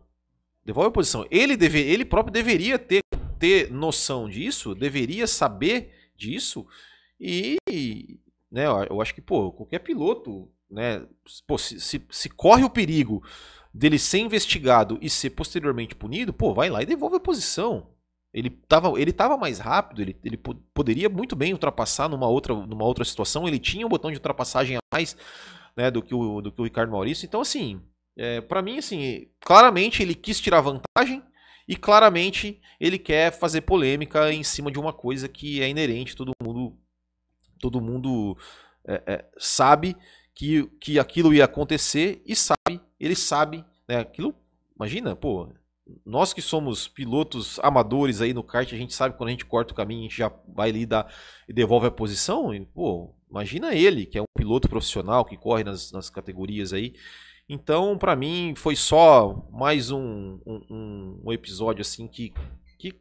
Devolve 0.70 0.86
a 0.86 0.92
posição. 0.92 1.26
Ele, 1.32 1.56
deve, 1.56 1.80
ele 1.80 2.04
próprio 2.04 2.32
deveria 2.32 2.78
ter, 2.78 3.02
ter 3.40 3.72
noção 3.72 4.28
disso, 4.28 4.72
deveria 4.72 5.26
saber 5.26 5.92
disso 6.16 6.64
e 7.18 7.56
né, 8.48 8.66
eu 8.88 9.02
acho 9.02 9.12
que 9.12 9.20
pô, 9.20 9.50
qualquer 9.50 9.80
piloto 9.80 10.48
né, 10.70 11.04
pô, 11.44 11.58
se, 11.58 11.80
se, 11.80 12.00
se 12.08 12.28
corre 12.28 12.62
o 12.62 12.70
perigo 12.70 13.20
dele 13.74 13.98
ser 13.98 14.18
investigado 14.18 14.96
e 15.02 15.10
ser 15.10 15.30
posteriormente 15.30 15.96
punido, 15.96 16.32
pô, 16.32 16.54
vai 16.54 16.70
lá 16.70 16.84
e 16.84 16.86
devolve 16.86 17.16
a 17.16 17.20
posição. 17.20 17.88
Ele 18.32 18.46
estava 18.46 18.92
ele 19.00 19.12
tava 19.12 19.36
mais 19.36 19.58
rápido, 19.58 20.02
ele, 20.02 20.16
ele 20.22 20.36
poderia 20.72 21.08
muito 21.08 21.34
bem 21.34 21.52
ultrapassar 21.52 22.08
numa 22.08 22.28
outra, 22.28 22.54
numa 22.54 22.84
outra 22.84 23.04
situação. 23.04 23.48
Ele 23.48 23.58
tinha 23.58 23.84
um 23.84 23.90
botão 23.90 24.08
de 24.08 24.18
ultrapassagem 24.18 24.76
a 24.76 24.80
mais 24.94 25.16
né, 25.76 25.90
do, 25.90 26.00
que 26.00 26.14
o, 26.14 26.40
do 26.40 26.52
que 26.52 26.60
o 26.60 26.64
Ricardo 26.64 26.92
Maurício. 26.92 27.26
Então, 27.26 27.40
assim, 27.40 27.82
é, 28.16 28.40
para 28.40 28.62
mim, 28.62 28.78
assim, 28.78 29.28
claramente 29.40 30.02
ele 30.02 30.14
quis 30.14 30.40
tirar 30.40 30.60
vantagem 30.60 31.22
e 31.66 31.76
claramente 31.76 32.60
ele 32.78 32.98
quer 32.98 33.32
fazer 33.32 33.62
polêmica 33.62 34.32
em 34.32 34.42
cima 34.42 34.70
de 34.70 34.78
uma 34.78 34.92
coisa 34.92 35.28
que 35.28 35.62
é 35.62 35.68
inerente, 35.68 36.16
todo 36.16 36.32
mundo, 36.42 36.76
todo 37.60 37.80
mundo 37.80 38.36
é, 38.86 39.02
é, 39.06 39.24
sabe 39.38 39.96
que, 40.34 40.66
que 40.80 40.98
aquilo 40.98 41.32
ia 41.32 41.44
acontecer 41.44 42.22
e 42.26 42.34
sabe, 42.34 42.80
ele 42.98 43.14
sabe, 43.14 43.64
né, 43.88 43.98
aquilo, 43.98 44.34
imagina, 44.74 45.14
pô, 45.14 45.52
nós 46.04 46.32
que 46.32 46.42
somos 46.42 46.88
pilotos 46.88 47.58
amadores 47.60 48.20
aí 48.20 48.32
no 48.32 48.42
kart, 48.42 48.72
a 48.72 48.76
gente 48.76 48.94
sabe 48.94 49.16
quando 49.16 49.28
a 49.28 49.32
gente 49.32 49.44
corta 49.44 49.72
o 49.72 49.76
caminho, 49.76 50.00
a 50.00 50.02
gente 50.04 50.16
já 50.16 50.32
vai 50.48 50.70
ali 50.70 50.86
dar, 50.86 51.12
e 51.48 51.52
devolve 51.52 51.86
a 51.86 51.90
posição. 51.90 52.54
E, 52.54 52.64
pô, 52.64 53.14
imagina 53.30 53.74
ele, 53.74 54.06
que 54.06 54.18
é 54.18 54.22
um 54.22 54.26
piloto 54.36 54.68
profissional, 54.68 55.24
que 55.24 55.36
corre 55.36 55.64
nas, 55.64 55.92
nas 55.92 56.10
categorias 56.10 56.72
aí. 56.72 56.94
Então, 57.52 57.99
para 57.99 58.14
mim, 58.14 58.54
foi 58.54 58.76
só 58.76 59.45
mais 59.50 59.90
um, 59.90 60.38
um, 60.47 61.21
um, 61.25 61.33
episódio 61.33 61.80
assim 61.83 62.07
que, 62.07 62.33
que 62.78 62.95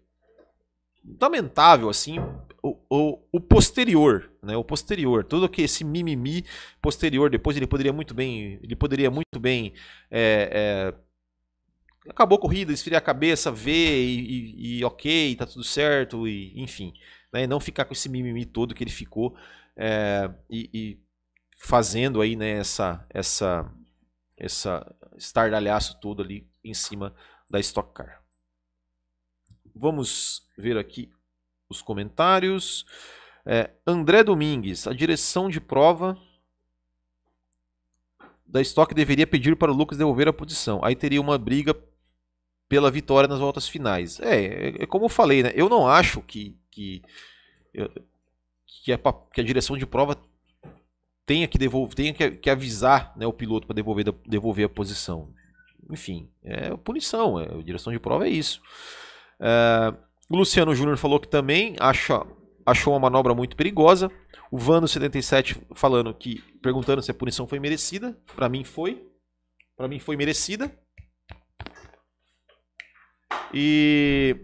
lamentável 1.21 1.87
assim 1.87 2.17
o, 2.63 2.75
o, 2.89 3.19
o, 3.31 3.39
posterior 3.39 4.31
né 4.41 4.57
o 4.57 4.63
posterior 4.63 5.23
todo 5.23 5.47
que 5.47 5.61
esse 5.61 5.83
mimimi 5.83 6.43
posterior 6.81 7.29
depois 7.29 7.55
ele 7.55 7.65
poderia 7.67 7.93
muito 7.93 8.13
bem 8.13 8.59
ele 8.61 8.75
poderia 8.75 9.09
muito 9.09 9.39
bem 9.39 9.73
é, 10.11 10.49
é, 10.51 10.99
acabou 12.09 12.39
a 12.39 12.41
corrida, 12.41 12.73
esfriar 12.73 12.97
a 12.97 13.05
cabeça, 13.05 13.51
ver 13.51 14.01
e, 14.01 14.19
e, 14.19 14.79
e, 14.79 14.83
ok, 14.83 15.35
tá 15.35 15.45
tudo 15.45 15.63
certo, 15.63 16.27
e 16.27 16.59
enfim. 16.59 16.93
Né? 17.31 17.45
Não 17.45 17.59
ficar 17.59 17.85
com 17.85 17.93
esse 17.93 18.09
mimimi 18.09 18.45
todo 18.45 18.73
que 18.73 18.83
ele 18.83 18.89
ficou 18.89 19.35
é, 19.77 20.29
e, 20.49 20.69
e, 20.73 20.99
fazendo 21.55 22.19
aí 22.21 22.35
né, 22.35 22.51
essa, 22.57 23.05
essa, 23.09 23.71
essa 24.39 24.95
estardalhaço 25.17 25.99
todo 25.99 26.21
ali 26.21 26.47
em 26.63 26.73
cima 26.73 27.13
da 27.49 27.59
Stock 27.59 27.93
Car. 27.93 28.23
Vamos 29.75 30.47
ver 30.57 30.77
aqui 30.77 31.11
os 31.69 31.81
comentários. 31.81 32.85
É, 33.45 33.71
André 33.85 34.23
Domingues, 34.23 34.87
a 34.87 34.93
direção 34.93 35.49
de 35.49 35.59
prova 35.59 36.17
da 38.45 38.61
Stock 38.61 38.93
deveria 38.93 39.27
pedir 39.27 39.55
para 39.55 39.71
o 39.71 39.75
Lucas 39.75 39.97
devolver 39.97 40.27
a 40.27 40.33
posição. 40.33 40.83
Aí 40.83 40.95
teria 40.95 41.21
uma 41.21 41.37
briga 41.37 41.75
pela 42.67 42.91
vitória 42.91 43.27
nas 43.27 43.39
voltas 43.39 43.67
finais. 43.67 44.19
É, 44.19 44.35
é, 44.35 44.83
é 44.83 44.85
como 44.85 45.05
eu 45.05 45.09
falei, 45.09 45.43
né? 45.43 45.51
Eu 45.55 45.69
não 45.69 45.87
acho 45.87 46.21
que, 46.21 46.57
que, 46.71 47.01
que, 48.65 48.93
a, 48.93 48.99
que 49.33 49.41
a 49.41 49.43
direção 49.43 49.77
de 49.77 49.85
prova 49.85 50.17
tenha 51.29 51.47
que 51.47 51.59
devolver, 51.59 51.93
tenha 51.93 52.11
que, 52.11 52.31
que 52.31 52.49
avisar 52.49 53.13
né, 53.15 53.27
o 53.27 53.31
piloto 53.31 53.67
para 53.67 53.75
devolver, 53.75 54.11
devolver 54.25 54.65
a 54.65 54.69
posição. 54.69 55.31
Enfim, 55.87 56.27
é 56.43 56.75
punição, 56.77 57.39
é, 57.39 57.43
a 57.43 57.61
direção 57.61 57.93
de 57.93 57.99
prova 57.99 58.25
é 58.25 58.31
isso. 58.31 58.59
É, 59.39 59.93
o 60.27 60.35
Luciano 60.35 60.73
Júnior 60.73 60.97
falou 60.97 61.19
que 61.19 61.27
também 61.27 61.75
acha, 61.79 62.25
achou 62.65 62.93
uma 62.93 62.99
manobra 62.99 63.35
muito 63.35 63.55
perigosa. 63.55 64.09
O 64.51 64.57
Vano77 64.57 65.61
falando 65.75 66.11
que, 66.15 66.41
perguntando 66.63 66.99
se 67.03 67.11
a 67.11 67.13
punição 67.13 67.45
foi 67.45 67.59
merecida. 67.59 68.17
Para 68.35 68.49
mim 68.49 68.63
foi. 68.63 69.07
Para 69.77 69.87
mim 69.87 69.99
foi 69.99 70.17
merecida. 70.17 70.75
E 73.53 74.35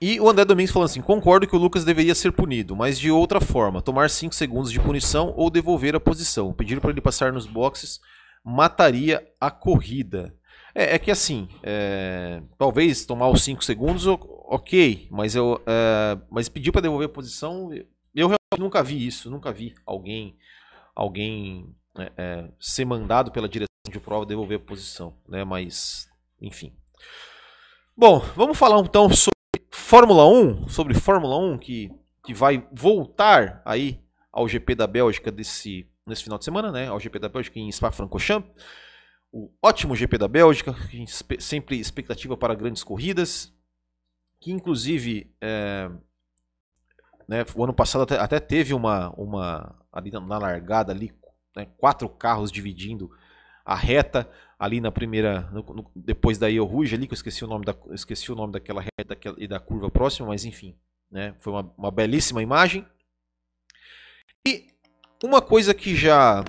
E 0.00 0.20
o 0.20 0.28
André 0.28 0.44
Domingues 0.44 0.72
falando 0.72 0.88
assim: 0.88 1.00
concordo 1.00 1.46
que 1.46 1.54
o 1.54 1.58
Lucas 1.58 1.84
deveria 1.84 2.14
ser 2.14 2.32
punido, 2.32 2.74
mas 2.74 2.98
de 2.98 3.10
outra 3.10 3.40
forma, 3.40 3.80
tomar 3.80 4.10
5 4.10 4.34
segundos 4.34 4.70
de 4.70 4.80
punição 4.80 5.32
ou 5.36 5.50
devolver 5.50 5.94
a 5.94 6.00
posição. 6.00 6.52
Pedir 6.52 6.80
para 6.80 6.90
ele 6.90 7.00
passar 7.00 7.32
nos 7.32 7.46
boxes 7.46 8.00
mataria 8.44 9.26
a 9.40 9.50
corrida. 9.50 10.34
É, 10.74 10.96
é 10.96 10.98
que 10.98 11.10
assim, 11.10 11.48
é, 11.62 12.42
talvez 12.58 13.06
tomar 13.06 13.28
os 13.28 13.42
5 13.42 13.64
segundos, 13.64 14.06
ok, 14.06 15.08
mas 15.10 15.34
eu 15.34 15.62
é, 15.66 16.18
mas 16.30 16.48
pedir 16.48 16.72
para 16.72 16.82
devolver 16.82 17.06
a 17.06 17.12
posição, 17.12 17.70
eu 18.14 18.30
nunca 18.58 18.82
vi 18.82 19.06
isso, 19.06 19.30
nunca 19.30 19.52
vi 19.52 19.74
alguém 19.86 20.36
alguém 20.94 21.74
é, 21.98 22.12
é, 22.16 22.48
ser 22.58 22.84
mandado 22.84 23.30
pela 23.30 23.48
direção 23.48 23.68
de 23.88 24.00
prova 24.00 24.26
devolver 24.26 24.58
a 24.58 24.64
posição, 24.64 25.16
né? 25.28 25.44
Mas, 25.44 26.08
enfim. 26.40 26.72
Bom, 27.96 28.18
vamos 28.34 28.58
falar 28.58 28.80
então 28.80 29.08
sobre 29.10 29.33
Fórmula 29.94 30.26
1, 30.26 30.68
sobre 30.68 30.92
Fórmula 30.92 31.38
1 31.38 31.56
que, 31.56 31.88
que 32.24 32.34
vai 32.34 32.66
voltar 32.72 33.62
aí 33.64 34.00
ao 34.32 34.48
GP 34.48 34.74
da 34.74 34.88
Bélgica 34.88 35.30
desse 35.30 35.88
nesse 36.04 36.24
final 36.24 36.36
de 36.36 36.44
semana, 36.44 36.72
né? 36.72 36.88
Ao 36.88 36.98
GP 36.98 37.20
da 37.20 37.28
Bélgica 37.28 37.60
em 37.60 37.70
Spa-Francorchamps. 37.70 38.50
O 39.30 39.52
ótimo 39.62 39.94
GP 39.94 40.18
da 40.18 40.26
Bélgica, 40.26 40.74
sempre 41.38 41.78
expectativa 41.78 42.36
para 42.36 42.56
grandes 42.56 42.82
corridas, 42.82 43.54
que 44.40 44.50
inclusive 44.50 45.32
é, 45.40 45.88
né, 47.28 47.46
o 47.54 47.62
ano 47.62 47.72
passado 47.72 48.02
até, 48.02 48.18
até, 48.18 48.40
teve 48.40 48.74
uma, 48.74 49.10
uma 49.10 49.76
ali 49.92 50.10
na 50.10 50.38
largada 50.38 50.90
ali 50.90 51.14
né, 51.54 51.68
quatro 51.78 52.08
carros 52.08 52.50
dividindo 52.50 53.12
a 53.64 53.74
reta 53.74 54.30
ali 54.58 54.80
na 54.80 54.92
primeira, 54.92 55.42
no, 55.52 55.62
no, 55.62 55.90
depois 55.94 56.38
da 56.38 56.46
ali, 56.46 57.06
que 57.06 57.12
eu 57.12 57.16
esqueci 57.16 57.44
o 57.44 57.48
nome 57.48 57.64
da, 57.64 57.74
esqueci 57.92 58.30
o 58.30 58.34
nome 58.34 58.52
daquela 58.52 58.82
reta 58.82 59.16
e 59.38 59.46
da 59.46 59.58
curva 59.58 59.90
próxima, 59.90 60.28
mas 60.28 60.44
enfim, 60.44 60.76
né, 61.10 61.34
foi 61.40 61.52
uma, 61.52 61.74
uma 61.76 61.90
belíssima 61.90 62.42
imagem. 62.42 62.86
E 64.46 64.66
uma 65.22 65.40
coisa 65.40 65.72
que 65.72 65.94
já, 65.94 66.44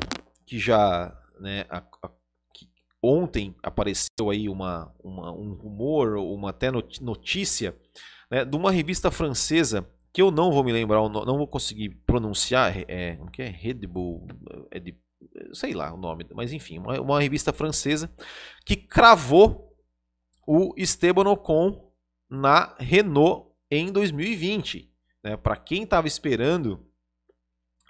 que 0.46 0.60
já, 0.60 1.18
né, 1.40 1.66
a, 1.70 1.78
a, 1.78 2.12
que 2.54 2.70
ontem 3.02 3.56
apareceu 3.64 4.30
aí 4.30 4.50
uma, 4.50 4.94
uma, 5.04 5.32
um 5.32 5.54
rumor, 5.54 6.18
uma 6.18 6.50
até 6.50 6.70
notícia, 6.72 7.76
né, 8.30 8.44
de 8.44 8.56
uma 8.56 8.72
revista 8.72 9.10
francesa 9.10 9.90
que 10.12 10.22
eu 10.22 10.32
não 10.32 10.52
vou 10.52 10.64
me 10.64 10.72
lembrar, 10.72 11.02
não 11.10 11.38
vou 11.38 11.48
conseguir 11.48 11.90
pronunciar, 12.06 12.74
é, 12.88 13.18
o 13.20 13.26
que 13.30 13.42
é 13.42 13.48
Red 13.48 13.86
Bull, 13.86 14.26
é 14.72 14.80
de, 14.80 14.98
sei 15.53 15.74
lá 15.74 15.94
o 15.94 15.98
nome, 15.98 16.25
mas 16.34 16.51
enfim, 16.53 16.79
uma, 16.79 17.00
uma 17.00 17.22
revista 17.22 17.53
francesa 17.53 18.13
que 18.65 18.75
cravou 18.75 19.75
o 20.48 20.74
Esteban 20.77 21.29
Ocon 21.29 21.91
na 22.29 22.75
Renault 22.77 23.51
em 23.70 23.91
2020. 23.91 24.91
Né? 25.24 25.38
Para 25.38 25.55
quem 25.55 25.84
estava 25.84 26.08
esperando 26.08 26.86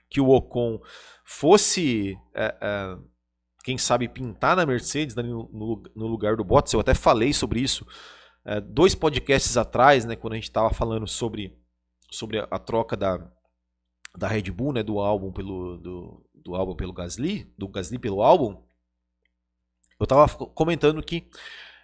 que 0.10 0.22
o 0.22 0.30
Ocon 0.30 0.80
fosse, 1.24 2.18
é, 2.34 2.56
é, 2.62 2.98
quem 3.64 3.78
sabe, 3.78 4.08
pintar 4.08 4.56
na 4.56 4.66
Mercedes 4.66 5.16
né, 5.16 5.24
no, 5.24 5.84
no, 5.96 6.08
lugar 6.08 6.36
do 6.36 6.44
Bottas, 6.44 6.74
eu 6.74 6.80
até 6.80 6.94
falei 6.94 7.34
sobre 7.34 7.60
isso 7.60 7.86
é, 8.46 8.62
dois 8.62 8.94
podcasts 8.94 9.58
atrás, 9.58 10.06
né, 10.06 10.16
quando 10.16 10.34
a 10.34 10.36
gente 10.38 10.46
estava 10.46 10.70
falando 10.70 11.08
sobre 11.08 11.58
sobre 12.12 12.40
a, 12.40 12.48
a, 12.50 12.60
troca 12.60 12.96
da, 12.96 13.20
da 14.16 14.28
Red 14.28 14.44
Bull, 14.52 14.72
né, 14.72 14.84
do 14.84 15.00
álbum 15.00 15.34
pelo 15.34 15.78
do, 15.78 16.26
do 16.46 16.56
álbum 16.56 16.76
pelo 16.76 16.94
Gasly, 16.94 17.52
do 17.58 17.68
Gasly 17.68 18.00
pelo 18.00 18.22
álbum, 18.22 18.64
eu 20.00 20.04
estava 20.06 20.28
comentando 20.30 21.04
que 21.04 21.28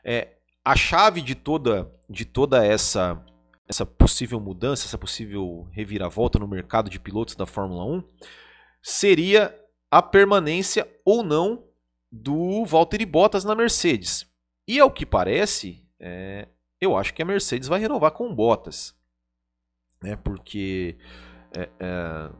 é, 0.03 0.37
a 0.63 0.75
chave 0.75 1.21
de 1.21 1.35
toda 1.35 1.91
de 2.09 2.23
toda 2.23 2.65
essa 2.65 3.21
essa 3.67 3.85
possível 3.85 4.39
mudança, 4.39 4.85
essa 4.85 4.97
possível 4.97 5.67
reviravolta 5.71 6.37
no 6.37 6.47
mercado 6.47 6.89
de 6.89 6.99
pilotos 6.99 7.35
da 7.35 7.45
Fórmula 7.45 7.85
1 7.85 8.03
seria 8.81 9.57
a 9.89 10.01
permanência 10.01 10.87
ou 11.05 11.23
não 11.23 11.65
do 12.11 12.65
Valtteri 12.65 13.05
Bottas 13.05 13.45
na 13.45 13.55
Mercedes. 13.55 14.25
E 14.67 14.79
ao 14.79 14.91
que 14.91 15.05
parece, 15.05 15.85
é, 15.99 16.47
eu 16.79 16.97
acho 16.97 17.13
que 17.13 17.21
a 17.21 17.25
Mercedes 17.25 17.69
vai 17.69 17.79
renovar 17.79 18.11
com 18.11 18.33
Bottas 18.33 18.93
né? 20.01 20.15
Porque 20.15 20.97
é, 21.55 21.69
é... 21.79 22.31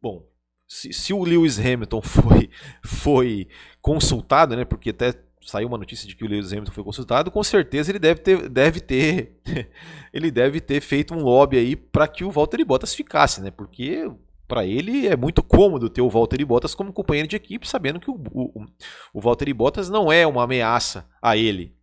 bom, 0.00 0.26
se, 0.66 0.92
se, 0.92 1.12
o 1.12 1.22
Lewis 1.24 1.58
Hamilton 1.58 2.00
foi 2.02 2.50
foi 2.84 3.48
consultado, 3.80 4.56
né? 4.56 4.64
Porque 4.64 4.90
até 4.90 5.14
saiu 5.42 5.68
uma 5.68 5.78
notícia 5.78 6.08
de 6.08 6.16
que 6.16 6.24
o 6.24 6.28
Lewis 6.28 6.52
Hamilton 6.52 6.72
foi 6.72 6.84
consultado, 6.84 7.30
com 7.30 7.42
certeza 7.42 7.90
ele 7.90 7.98
deve 7.98 8.20
ter, 8.20 8.48
deve 8.48 8.80
ter, 8.80 9.40
ele 10.12 10.30
deve 10.30 10.60
ter 10.60 10.80
feito 10.80 11.14
um 11.14 11.22
lobby 11.22 11.58
aí 11.58 11.76
para 11.76 12.08
que 12.08 12.24
o 12.24 12.30
Valtteri 12.30 12.64
Bottas 12.64 12.94
ficasse, 12.94 13.42
né? 13.42 13.50
Porque 13.50 14.10
para 14.46 14.64
ele 14.64 15.06
é 15.06 15.16
muito 15.16 15.42
cômodo 15.42 15.88
ter 15.88 16.02
o 16.02 16.10
Valtteri 16.10 16.44
Bottas 16.44 16.74
como 16.74 16.92
companheiro 16.92 17.28
de 17.28 17.36
equipe, 17.36 17.68
sabendo 17.68 18.00
que 18.00 18.10
o, 18.10 18.14
o, 18.32 18.66
o 19.12 19.20
Valtteri 19.20 19.52
Bottas 19.52 19.88
não 19.88 20.12
é 20.12 20.26
uma 20.26 20.44
ameaça 20.44 21.08
a 21.20 21.36
ele. 21.36 21.74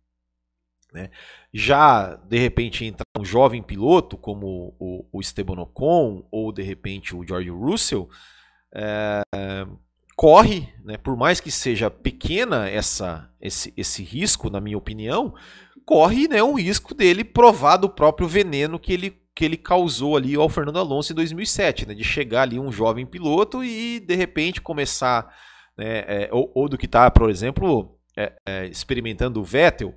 Né? 0.92 1.10
Já, 1.52 2.16
de 2.16 2.38
repente, 2.38 2.84
entrar 2.84 3.04
um 3.18 3.24
jovem 3.24 3.62
piloto 3.62 4.16
como 4.16 4.74
o, 4.78 5.06
o 5.12 5.20
Esteban 5.20 5.60
Ocon 5.60 6.26
ou, 6.30 6.52
de 6.52 6.62
repente, 6.62 7.16
o 7.16 7.26
George 7.26 7.50
Russell, 7.50 8.08
é, 8.74 9.22
corre, 10.16 10.68
né, 10.84 10.96
por 10.96 11.16
mais 11.16 11.40
que 11.40 11.50
seja 11.50 11.90
pequena 11.90 12.68
essa, 12.68 13.28
esse, 13.40 13.72
esse 13.76 14.02
risco, 14.02 14.50
na 14.50 14.60
minha 14.60 14.78
opinião, 14.78 15.34
corre 15.84 16.28
né, 16.28 16.42
um 16.42 16.54
risco 16.54 16.94
dele 16.94 17.24
provar 17.24 17.76
do 17.76 17.88
próprio 17.88 18.28
veneno 18.28 18.78
que 18.78 18.92
ele, 18.92 19.16
que 19.34 19.44
ele 19.44 19.56
causou 19.56 20.16
ali 20.16 20.34
ao 20.34 20.48
Fernando 20.48 20.78
Alonso 20.78 21.12
em 21.12 21.16
2007, 21.16 21.88
né, 21.88 21.94
de 21.94 22.04
chegar 22.04 22.42
ali 22.42 22.58
um 22.58 22.70
jovem 22.70 23.04
piloto 23.04 23.64
e 23.64 24.00
de 24.00 24.14
repente 24.14 24.60
começar, 24.60 25.34
né, 25.76 26.04
é, 26.06 26.28
ou, 26.30 26.50
ou, 26.54 26.68
do 26.68 26.78
que 26.78 26.86
está, 26.86 27.10
por 27.10 27.28
exemplo, 27.28 27.98
é, 28.16 28.32
é, 28.46 28.66
experimentando 28.66 29.40
o 29.40 29.44
Vettel, 29.44 29.94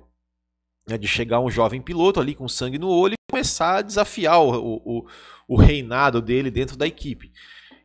né, 0.88 0.96
de 0.96 1.06
chegar 1.06 1.40
um 1.40 1.50
jovem 1.50 1.80
piloto 1.80 2.20
ali 2.20 2.34
com 2.34 2.48
sangue 2.48 2.78
no 2.78 2.88
olho 2.88 3.14
e 3.14 3.30
começar 3.32 3.76
a 3.76 3.82
desafiar 3.82 4.40
o, 4.40 4.80
o, 4.84 5.06
o 5.48 5.56
reinado 5.56 6.20
dele 6.20 6.50
dentro 6.50 6.76
da 6.76 6.86
equipe. 6.86 7.32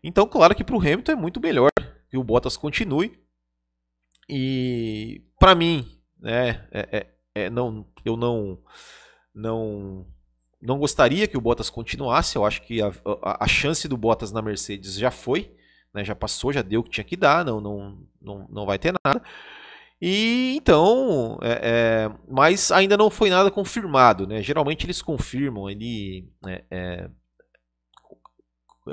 Então, 0.04 0.28
claro 0.28 0.56
que 0.56 0.64
para 0.64 0.76
o 0.76 0.80
Hamilton 0.80 1.12
é 1.12 1.16
muito 1.16 1.40
melhor 1.40 1.70
que 2.10 2.18
o 2.18 2.24
Bottas 2.24 2.58
continue. 2.58 3.20
E 4.28 5.24
para 5.40 5.56
mim, 5.56 5.86
né, 6.20 6.68
é, 6.72 6.88
é, 6.92 7.08
é, 7.36 7.50
não, 7.50 7.86
eu 8.04 8.16
não, 8.18 8.60
não, 9.34 10.06
não 10.62 10.80
gostaria 10.80 11.28
que 11.28 11.38
o 11.38 11.42
Bottas 11.42 11.70
continuasse. 11.70 12.36
Eu 12.36 12.46
acho 12.46 12.62
que 12.62 12.82
a, 12.82 12.92
a, 13.24 13.46
a 13.46 13.48
chance 13.48 13.88
do 13.88 13.98
Bottas 13.98 14.32
na 14.32 14.42
Mercedes 14.42 14.96
já 14.96 15.12
foi, 15.12 15.56
né, 15.94 16.04
já 16.04 16.16
passou, 16.16 16.54
já 16.54 16.62
deu 16.62 16.82
o 16.82 16.84
que 16.84 16.90
tinha 16.90 17.04
que 17.04 17.18
dar, 17.18 17.46
não, 17.46 17.60
não, 17.62 17.98
não, 18.22 18.48
não 18.50 18.66
vai 18.66 18.80
ter 18.80 18.94
nada. 19.04 19.22
E 20.02 20.56
então, 20.58 21.38
é, 21.44 21.60
é, 22.10 22.12
mas 22.28 22.72
ainda 22.72 22.98
não 22.98 23.12
foi 23.12 23.30
nada 23.30 23.52
confirmado, 23.52 24.26
né? 24.26 24.42
Geralmente 24.42 24.84
eles 24.84 25.00
confirmam 25.00 25.68
ali 25.68 26.28
né, 26.44 26.64
é, 26.72 27.08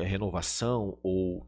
renovação 0.04 0.98
ou 1.02 1.46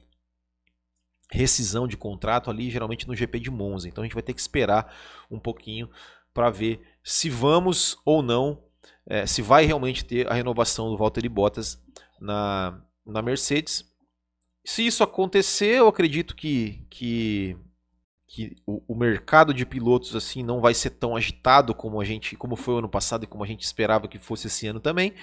rescisão 1.30 1.86
de 1.86 1.96
contrato 1.96 2.50
ali, 2.50 2.70
geralmente 2.70 3.06
no 3.06 3.14
GP 3.14 3.40
de 3.40 3.50
Monza. 3.50 3.88
Então 3.88 4.02
a 4.02 4.06
gente 4.06 4.14
vai 4.14 4.22
ter 4.22 4.34
que 4.34 4.40
esperar 4.40 4.94
um 5.30 5.38
pouquinho 5.38 5.88
para 6.34 6.50
ver 6.50 6.80
se 7.02 7.28
vamos 7.28 7.96
ou 8.04 8.22
não, 8.22 8.62
é, 9.06 9.26
se 9.26 9.42
vai 9.42 9.64
realmente 9.64 10.04
ter 10.04 10.30
a 10.30 10.34
renovação 10.34 10.90
do 10.90 10.96
Valtteri 10.96 11.28
Bottas 11.28 11.82
na, 12.20 12.82
na 13.06 13.22
Mercedes. 13.22 13.84
Se 14.64 14.86
isso 14.86 15.02
acontecer, 15.02 15.76
eu 15.78 15.88
acredito 15.88 16.34
que, 16.34 16.86
que 16.90 17.56
que 18.32 18.54
o, 18.64 18.80
o, 18.86 18.94
mercado 18.94 19.52
de 19.52 19.66
pilotos 19.66 20.14
assim 20.14 20.44
não 20.44 20.60
vai 20.60 20.72
ser 20.72 20.90
tão 20.90 21.16
agitado 21.16 21.74
como 21.74 22.00
a 22.00 22.04
gente 22.04 22.36
como 22.36 22.54
foi 22.54 22.74
o 22.74 22.78
ano 22.78 22.88
passado 22.88 23.24
e 23.24 23.26
como 23.26 23.42
a 23.42 23.46
gente 23.46 23.64
esperava 23.64 24.06
que 24.06 24.20
fosse 24.20 24.46
esse 24.46 24.68
ano 24.68 24.78
também. 24.78 25.14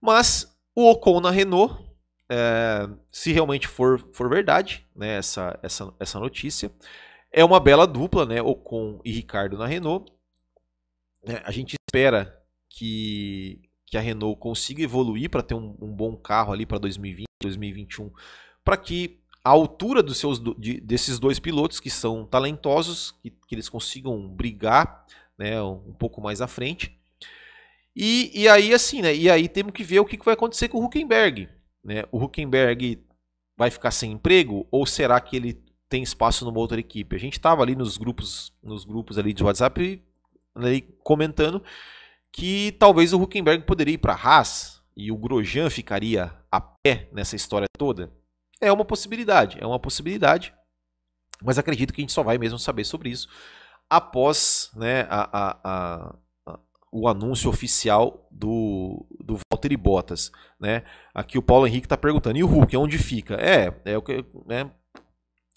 Mas 0.00 0.52
o 0.74 0.90
Ocon 0.90 1.20
na 1.20 1.30
Renault, 1.30 1.80
é, 2.28 2.88
se 3.10 3.32
realmente 3.32 3.68
for, 3.68 3.98
for 4.12 4.28
verdade, 4.28 4.86
né, 4.94 5.18
essa, 5.18 5.58
essa, 5.62 5.92
essa 5.98 6.18
notícia, 6.18 6.70
é 7.30 7.44
uma 7.44 7.60
bela 7.60 7.86
dupla, 7.86 8.24
né, 8.24 8.40
Ocon 8.40 9.00
e 9.04 9.12
Ricardo 9.12 9.58
na 9.58 9.66
Renault. 9.66 10.12
É, 11.24 11.42
a 11.44 11.50
gente 11.50 11.76
espera 11.88 12.40
que, 12.68 13.60
que 13.86 13.96
a 13.96 14.00
Renault 14.00 14.38
consiga 14.38 14.82
evoluir 14.82 15.30
para 15.30 15.42
ter 15.42 15.54
um, 15.54 15.76
um 15.80 15.92
bom 15.92 16.16
carro 16.16 16.52
ali 16.52 16.66
para 16.66 16.78
2020, 16.78 17.26
2021, 17.42 18.10
para 18.64 18.76
que 18.76 19.20
a 19.44 19.50
altura 19.50 20.02
dos 20.02 20.16
seus, 20.16 20.42
de, 20.58 20.80
desses 20.80 21.18
dois 21.18 21.38
pilotos 21.38 21.78
que 21.78 21.90
são 21.90 22.24
talentosos, 22.24 23.12
que, 23.22 23.30
que 23.30 23.54
eles 23.54 23.68
consigam 23.68 24.26
brigar 24.26 25.04
né, 25.36 25.60
um, 25.60 25.92
pouco 25.92 26.20
mais 26.20 26.40
à 26.40 26.46
frente. 26.46 26.98
E, 27.94 28.30
e 28.34 28.48
aí, 28.48 28.72
assim, 28.72 29.02
né? 29.02 29.14
E 29.14 29.30
aí 29.30 29.48
temos 29.48 29.72
que 29.72 29.84
ver 29.84 30.00
o 30.00 30.04
que 30.04 30.16
vai 30.24 30.34
acontecer 30.34 30.68
com 30.68 30.78
o 30.78 30.84
Huckenberg. 30.84 31.48
Né? 31.84 32.04
O 32.10 32.22
Huckenberg 32.22 33.04
vai 33.56 33.70
ficar 33.70 33.90
sem 33.90 34.12
emprego 34.12 34.66
ou 34.70 34.86
será 34.86 35.20
que 35.20 35.36
ele 35.36 35.62
tem 35.88 36.02
espaço 36.02 36.44
numa 36.44 36.58
outra 36.58 36.80
equipe? 36.80 37.14
A 37.14 37.18
gente 37.18 37.34
estava 37.34 37.62
ali 37.62 37.76
nos 37.76 37.96
grupos, 37.96 38.52
nos 38.62 38.84
grupos 38.84 39.18
ali 39.18 39.32
de 39.32 39.44
WhatsApp 39.44 40.02
ali, 40.54 40.82
comentando 41.02 41.62
que 42.32 42.72
talvez 42.78 43.12
o 43.12 43.22
Huckenberg 43.22 43.64
poderia 43.64 43.94
ir 43.94 43.98
para 43.98 44.14
a 44.14 44.16
Haas 44.16 44.82
e 44.96 45.12
o 45.12 45.16
Grosjean 45.16 45.70
ficaria 45.70 46.32
a 46.50 46.60
pé 46.60 47.08
nessa 47.12 47.36
história 47.36 47.66
toda. 47.78 48.12
É 48.60 48.72
uma 48.72 48.84
possibilidade, 48.84 49.58
é 49.60 49.66
uma 49.66 49.78
possibilidade. 49.78 50.54
Mas 51.42 51.58
acredito 51.58 51.92
que 51.92 52.00
a 52.00 52.02
gente 52.02 52.12
só 52.12 52.22
vai 52.22 52.38
mesmo 52.38 52.58
saber 52.58 52.84
sobre 52.84 53.10
isso 53.10 53.28
após 53.88 54.70
né, 54.74 55.02
a, 55.02 55.28
a, 55.32 55.58
a, 55.64 56.14
o 56.96 57.08
anúncio 57.08 57.50
oficial 57.50 58.24
do, 58.30 59.04
do 59.18 59.36
Valtteri 59.50 59.76
Bottas. 59.76 60.30
Né? 60.60 60.84
Aqui 61.12 61.36
o 61.36 61.42
Paulo 61.42 61.66
Henrique 61.66 61.86
está 61.86 61.96
perguntando, 61.96 62.38
e 62.38 62.44
o 62.44 62.46
Hulk, 62.46 62.76
onde 62.76 62.98
fica? 62.98 63.34
É, 63.34 63.74
é 63.84 63.98
o 63.98 64.02
que. 64.02 64.24
Né, 64.46 64.70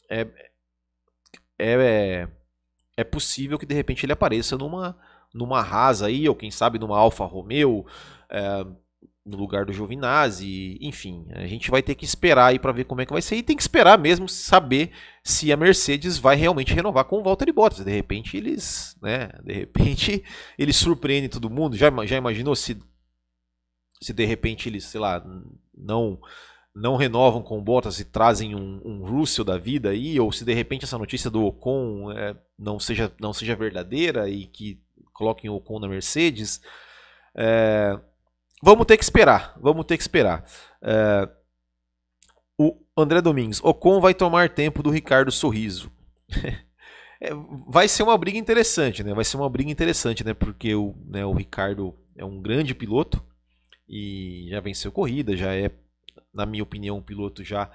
é, 0.10 0.22
é, 1.60 1.74
é, 1.76 2.28
é 2.98 3.04
possível 3.04 3.60
que 3.60 3.68
de 3.68 3.76
repente 3.76 4.04
ele 4.04 4.14
apareça 4.14 4.58
numa, 4.58 4.98
numa 5.32 5.62
Haas 5.62 6.02
aí, 6.02 6.28
ou 6.28 6.36
quem 6.36 6.50
sabe 6.50 6.80
numa 6.80 6.98
Alfa 6.98 7.24
Romeo. 7.26 7.86
É, 8.32 8.66
no 9.28 9.36
lugar 9.36 9.66
do 9.66 9.74
Giovinazzi, 9.74 10.78
enfim, 10.80 11.28
a 11.32 11.46
gente 11.46 11.70
vai 11.70 11.84
ter 11.84 11.96
que 11.96 12.06
esperar 12.06 12.48
aí 12.48 12.58
para 12.58 12.72
ver 12.72 12.86
como 12.86 13.02
é 13.02 13.06
que 13.06 13.12
vai 13.12 13.22
ser 13.22 13.36
e 13.36 13.44
tem 13.44 13.58
que 13.58 13.62
esperar 13.62 13.98
mesmo 13.98 14.30
saber 14.30 14.92
se 15.22 15.52
a 15.52 15.58
Mercedes 15.58 16.18
vai 16.18 16.38
realmente 16.38 16.74
renovar 16.74 17.04
com 17.04 17.20
o 17.20 17.24
Valtteri 17.24 17.52
Bottas. 17.52 17.84
De 17.84 17.92
repente 17.92 18.38
eles, 18.38 18.96
né, 19.02 19.30
de 19.44 19.54
repente 19.54 20.24
eles 20.58 20.78
surpreendem 20.78 21.30
todo 21.30 21.50
mundo. 21.50 21.76
Já, 21.76 21.92
já 22.06 22.16
imaginou 22.16 22.56
se 22.56 22.78
se 24.02 24.14
de 24.14 24.26
repente 24.26 24.70
eles, 24.70 24.86
sei 24.86 25.02
lá, 25.02 25.24
não 25.76 26.20
não 26.74 26.96
renovam 26.96 27.42
com 27.42 27.58
o 27.58 27.62
Bottas 27.62 28.00
e 28.00 28.06
trazem 28.06 28.54
um, 28.56 28.80
um 28.86 29.04
Russell 29.04 29.44
da 29.44 29.58
vida 29.58 29.90
aí, 29.90 30.20
ou 30.20 30.32
se 30.32 30.46
de 30.46 30.54
repente 30.54 30.86
essa 30.86 30.98
notícia 30.98 31.30
do 31.30 31.44
Ocon 31.44 32.12
é, 32.12 32.38
não 32.58 32.80
seja 32.80 33.12
não 33.20 33.34
seja 33.34 33.56
verdadeira 33.56 34.30
e 34.30 34.46
que 34.46 34.80
coloquem 35.12 35.50
o 35.50 35.56
Ocon 35.56 35.80
na 35.80 35.88
Mercedes. 35.88 36.62
É, 37.36 38.00
Vamos 38.62 38.86
ter 38.86 38.98
que 38.98 39.04
esperar. 39.04 39.58
Vamos 39.62 39.86
ter 39.86 39.98
que 39.98 40.04
esperar. 40.04 40.44
É, 40.82 41.30
o 42.58 42.76
André 42.96 43.22
Domingues. 43.22 43.62
Ocon 43.64 44.02
vai 44.02 44.14
tomar 44.14 44.50
tempo 44.50 44.82
do 44.82 44.90
Ricardo 44.90 45.32
Sorriso. 45.32 45.92
é, 47.22 47.30
vai 47.68 47.88
ser 47.88 48.04
uma 48.04 48.18
briga 48.18 48.38
interessante, 48.38 49.04
né? 49.04 49.14
Vai 49.14 49.24
ser 49.24 49.38
uma 49.38 49.50
briga 49.50 49.70
interessante, 49.70 50.24
né? 50.24 50.34
Porque 50.34 50.74
o, 50.74 50.96
né, 51.06 51.26
o 51.26 51.34
Ricardo 51.34 51.96
é 52.16 52.26
um 52.26 52.42
grande 52.42 52.74
piloto 52.74 53.24
e 53.88 54.48
já 54.50 54.60
venceu 54.60 54.92
corrida, 54.92 55.38
já 55.38 55.54
é, 55.54 55.72
na 56.34 56.46
minha 56.46 56.64
opinião, 56.64 56.98
um 56.98 57.02
piloto 57.02 57.44
já 57.44 57.72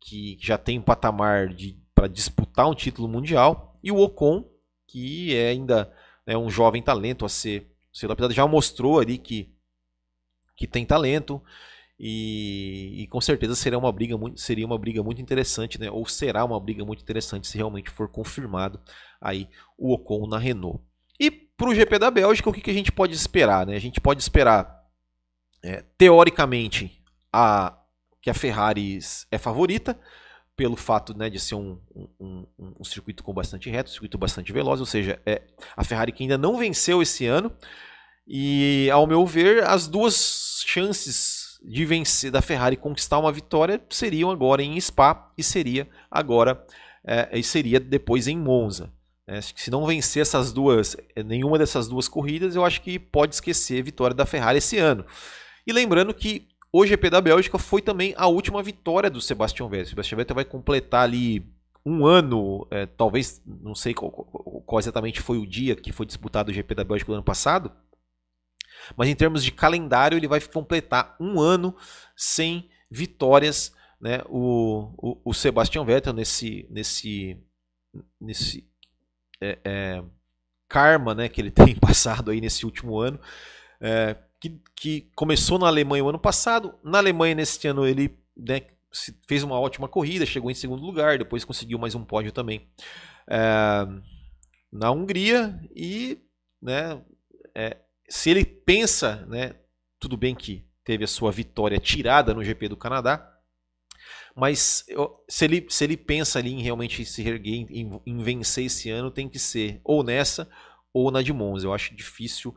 que 0.00 0.36
já 0.40 0.56
tem 0.56 0.80
patamar 0.80 1.48
de 1.48 1.80
para 1.94 2.08
disputar 2.08 2.68
um 2.68 2.74
título 2.74 3.08
mundial. 3.08 3.72
E 3.82 3.92
o 3.92 3.98
Ocon, 3.98 4.48
que 4.88 5.36
é 5.36 5.50
ainda 5.50 5.92
né, 6.26 6.36
um 6.36 6.50
jovem 6.50 6.82
talento 6.82 7.24
a 7.24 7.28
ser, 7.28 7.70
ser 7.92 8.06
lapidado, 8.06 8.34
já 8.34 8.46
mostrou 8.46 8.98
ali 8.98 9.18
que 9.18 9.51
que 10.62 10.66
tem 10.68 10.86
talento 10.86 11.42
e, 11.98 13.02
e, 13.02 13.06
com 13.08 13.20
certeza 13.20 13.56
seria 13.56 13.76
uma 13.76 13.90
briga 13.90 14.16
muito 14.16 14.40
seria 14.40 14.64
uma 14.64 14.78
briga 14.78 15.02
muito 15.02 15.20
interessante, 15.20 15.78
né? 15.80 15.90
Ou 15.90 16.06
será 16.06 16.44
uma 16.44 16.58
briga 16.60 16.84
muito 16.84 17.02
interessante 17.02 17.48
se 17.48 17.56
realmente 17.56 17.90
for 17.90 18.08
confirmado 18.08 18.80
aí 19.20 19.48
o 19.76 19.92
Ocon 19.92 20.28
na 20.28 20.38
Renault. 20.38 20.80
E 21.18 21.30
para 21.30 21.68
o 21.68 21.74
GP 21.74 21.98
da 21.98 22.10
Bélgica, 22.12 22.48
o 22.48 22.52
que, 22.52 22.60
que, 22.60 22.70
a 22.70 22.74
gente 22.74 22.92
pode 22.92 23.12
esperar, 23.12 23.66
né? 23.66 23.74
A 23.74 23.80
gente 23.80 24.00
pode 24.00 24.22
esperar 24.22 24.84
é, 25.64 25.84
teoricamente 25.98 27.02
a 27.32 27.76
que 28.20 28.30
a 28.30 28.34
Ferrari 28.34 29.00
é 29.32 29.38
favorita 29.38 29.98
pelo 30.56 30.76
fato 30.76 31.16
né, 31.16 31.28
de 31.28 31.40
ser 31.40 31.56
um, 31.56 31.80
um, 31.92 32.08
um, 32.20 32.74
um, 32.80 32.84
circuito 32.84 33.24
com 33.24 33.32
bastante 33.34 33.68
reto, 33.68 33.90
um 33.90 33.92
circuito 33.92 34.16
bastante 34.16 34.52
veloz, 34.52 34.78
ou 34.78 34.86
seja, 34.86 35.20
é 35.26 35.42
a 35.76 35.82
Ferrari 35.82 36.12
que 36.12 36.22
ainda 36.22 36.38
não 36.38 36.56
venceu 36.56 37.02
esse 37.02 37.26
ano, 37.26 37.52
e, 38.26 38.88
ao 38.90 39.06
meu 39.06 39.26
ver, 39.26 39.64
as 39.64 39.86
duas 39.86 40.62
chances 40.66 41.58
de 41.64 41.84
vencer 41.84 42.30
da 42.30 42.42
Ferrari 42.42 42.76
conquistar 42.76 43.18
uma 43.18 43.32
vitória 43.32 43.80
seriam 43.88 44.30
agora 44.30 44.62
em 44.62 44.80
Spa 44.80 45.32
e 45.38 45.42
seria 45.42 45.88
agora 46.10 46.64
é, 47.04 47.38
e 47.38 47.42
seria 47.42 47.78
depois 47.78 48.26
em 48.28 48.36
Monza. 48.36 48.92
É, 49.26 49.40
se 49.40 49.70
não 49.70 49.86
vencer 49.86 50.22
essas 50.22 50.52
duas, 50.52 50.96
nenhuma 51.24 51.58
dessas 51.58 51.86
duas 51.86 52.08
corridas, 52.08 52.56
eu 52.56 52.64
acho 52.64 52.80
que 52.82 52.98
pode 52.98 53.34
esquecer 53.34 53.80
a 53.80 53.84
vitória 53.84 54.14
da 54.14 54.26
Ferrari 54.26 54.58
esse 54.58 54.78
ano. 54.78 55.04
E 55.66 55.72
lembrando 55.72 56.12
que 56.12 56.48
o 56.72 56.84
GP 56.84 57.10
da 57.10 57.20
Bélgica 57.20 57.58
foi 57.58 57.82
também 57.82 58.14
a 58.16 58.26
última 58.26 58.62
vitória 58.62 59.10
do 59.10 59.20
Sebastian 59.20 59.68
Vettel. 59.68 59.90
Sebastian 59.90 60.16
Vettel 60.16 60.34
vai 60.34 60.44
completar 60.44 61.04
ali 61.04 61.46
um 61.84 62.06
ano, 62.06 62.66
é, 62.70 62.86
talvez, 62.86 63.42
não 63.44 63.74
sei 63.74 63.92
qual, 63.92 64.10
qual, 64.10 64.80
exatamente 64.80 65.20
foi 65.20 65.38
o 65.38 65.46
dia 65.46 65.74
que 65.76 65.92
foi 65.92 66.06
disputado 66.06 66.50
o 66.50 66.54
GP 66.54 66.74
da 66.74 66.84
Bélgica 66.84 67.10
no 67.10 67.16
ano 67.16 67.24
passado, 67.24 67.70
mas 68.96 69.08
em 69.08 69.14
termos 69.14 69.44
de 69.44 69.50
calendário, 69.50 70.16
ele 70.16 70.28
vai 70.28 70.40
completar 70.40 71.16
um 71.20 71.40
ano 71.40 71.76
sem 72.16 72.68
vitórias. 72.90 73.72
Né? 74.00 74.20
O, 74.28 74.92
o, 74.98 75.20
o 75.24 75.34
Sebastian 75.34 75.84
Vettel 75.84 76.12
nesse, 76.12 76.66
nesse, 76.70 77.36
nesse 78.20 78.68
é, 79.40 79.58
é, 79.64 80.04
karma 80.68 81.14
né, 81.14 81.28
que 81.28 81.40
ele 81.40 81.50
tem 81.52 81.74
passado 81.74 82.30
aí 82.30 82.40
nesse 82.40 82.64
último 82.64 82.98
ano. 82.98 83.20
É, 83.80 84.16
que, 84.40 84.60
que, 84.74 85.10
começou 85.14 85.58
na 85.58 85.66
Alemanha 85.66 86.04
o 86.04 86.08
ano 86.08 86.18
passado. 86.18 86.74
Na 86.82 86.98
Alemanha, 86.98 87.34
nesse 87.34 87.66
ano, 87.68 87.86
ele 87.86 88.16
né, 88.36 88.62
fez 89.26 89.42
uma 89.42 89.58
ótima 89.58 89.88
corrida, 89.88 90.26
chegou 90.26 90.50
em 90.50 90.54
segundo 90.54 90.82
lugar, 90.82 91.18
depois 91.18 91.44
conseguiu 91.44 91.78
mais 91.78 91.94
um 91.94 92.04
pódio 92.04 92.32
também 92.32 92.68
é, 93.28 93.86
na 94.70 94.90
Hungria 94.90 95.58
e 95.74 96.18
né, 96.60 97.00
é, 97.54 97.76
se 98.12 98.28
ele 98.28 98.44
pensa, 98.44 99.24
né, 99.26 99.54
tudo 99.98 100.18
bem 100.18 100.34
que 100.34 100.66
teve 100.84 101.02
a 101.02 101.06
sua 101.06 101.32
vitória 101.32 101.80
tirada 101.80 102.34
no 102.34 102.44
GP 102.44 102.68
do 102.68 102.76
Canadá, 102.76 103.26
mas 104.36 104.84
se 105.26 105.44
ele, 105.46 105.66
se 105.70 105.84
ele 105.84 105.96
pensa 105.96 106.38
ali 106.38 106.52
em 106.52 106.60
realmente 106.60 107.06
se 107.06 107.26
erguer, 107.26 107.64
em, 107.70 108.02
em, 108.04 108.18
vencer 108.18 108.66
esse 108.66 108.90
ano, 108.90 109.10
tem 109.10 109.30
que 109.30 109.38
ser 109.38 109.80
ou 109.82 110.02
nessa 110.02 110.46
ou 110.92 111.10
na 111.10 111.22
de 111.22 111.32
Monza. 111.32 111.66
Eu 111.66 111.72
acho 111.72 111.96
difícil 111.96 112.54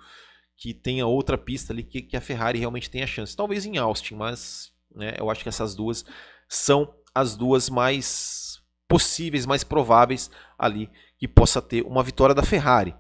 que 0.58 0.74
tenha 0.74 1.08
outra 1.08 1.38
pista 1.38 1.72
ali 1.72 1.84
que, 1.84 2.02
que 2.02 2.18
a 2.18 2.22
Ferrari 2.22 2.60
realmente 2.60 2.89
tenha 2.89 3.08
chance. 3.08 3.34
Talvez 3.34 3.65
em 3.65 3.78
Austin, 3.78 4.15
mas 4.15 4.74
né, 4.94 5.13
eu 5.18 5.30
acho 5.30 5.41
que 5.41 5.48
essas 5.48 5.74
duas 5.74 6.04
são 6.50 6.94
as 7.13 7.38
duas 7.38 7.70
mais 7.70 8.62
possíveis, 8.89 9.46
mais 9.46 9.63
prováveis 9.63 10.30
ali 10.60 10.91
que 11.18 11.30
possa 11.30 11.62
ter 11.62 11.82
uma 11.84 12.04
vitória 12.04 12.36
da 12.36 12.44
Ferrari. 12.44 12.94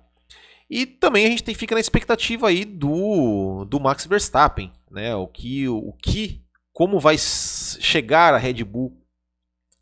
E 0.69 0.85
também 0.85 1.25
a 1.25 1.29
gente 1.29 1.53
fica 1.53 1.75
na 1.75 1.81
expectativa 1.81 2.47
aí 2.47 2.65
do, 2.65 3.65
do 3.65 3.79
Max 3.79 4.05
Verstappen, 4.05 4.71
né? 4.89 5.15
O 5.15 5.27
que, 5.27 5.67
o 5.67 5.93
que, 5.93 6.41
como 6.73 6.99
vai 6.99 7.17
chegar 7.17 8.33
a 8.33 8.37
Red 8.37 8.63
Bull 8.63 8.97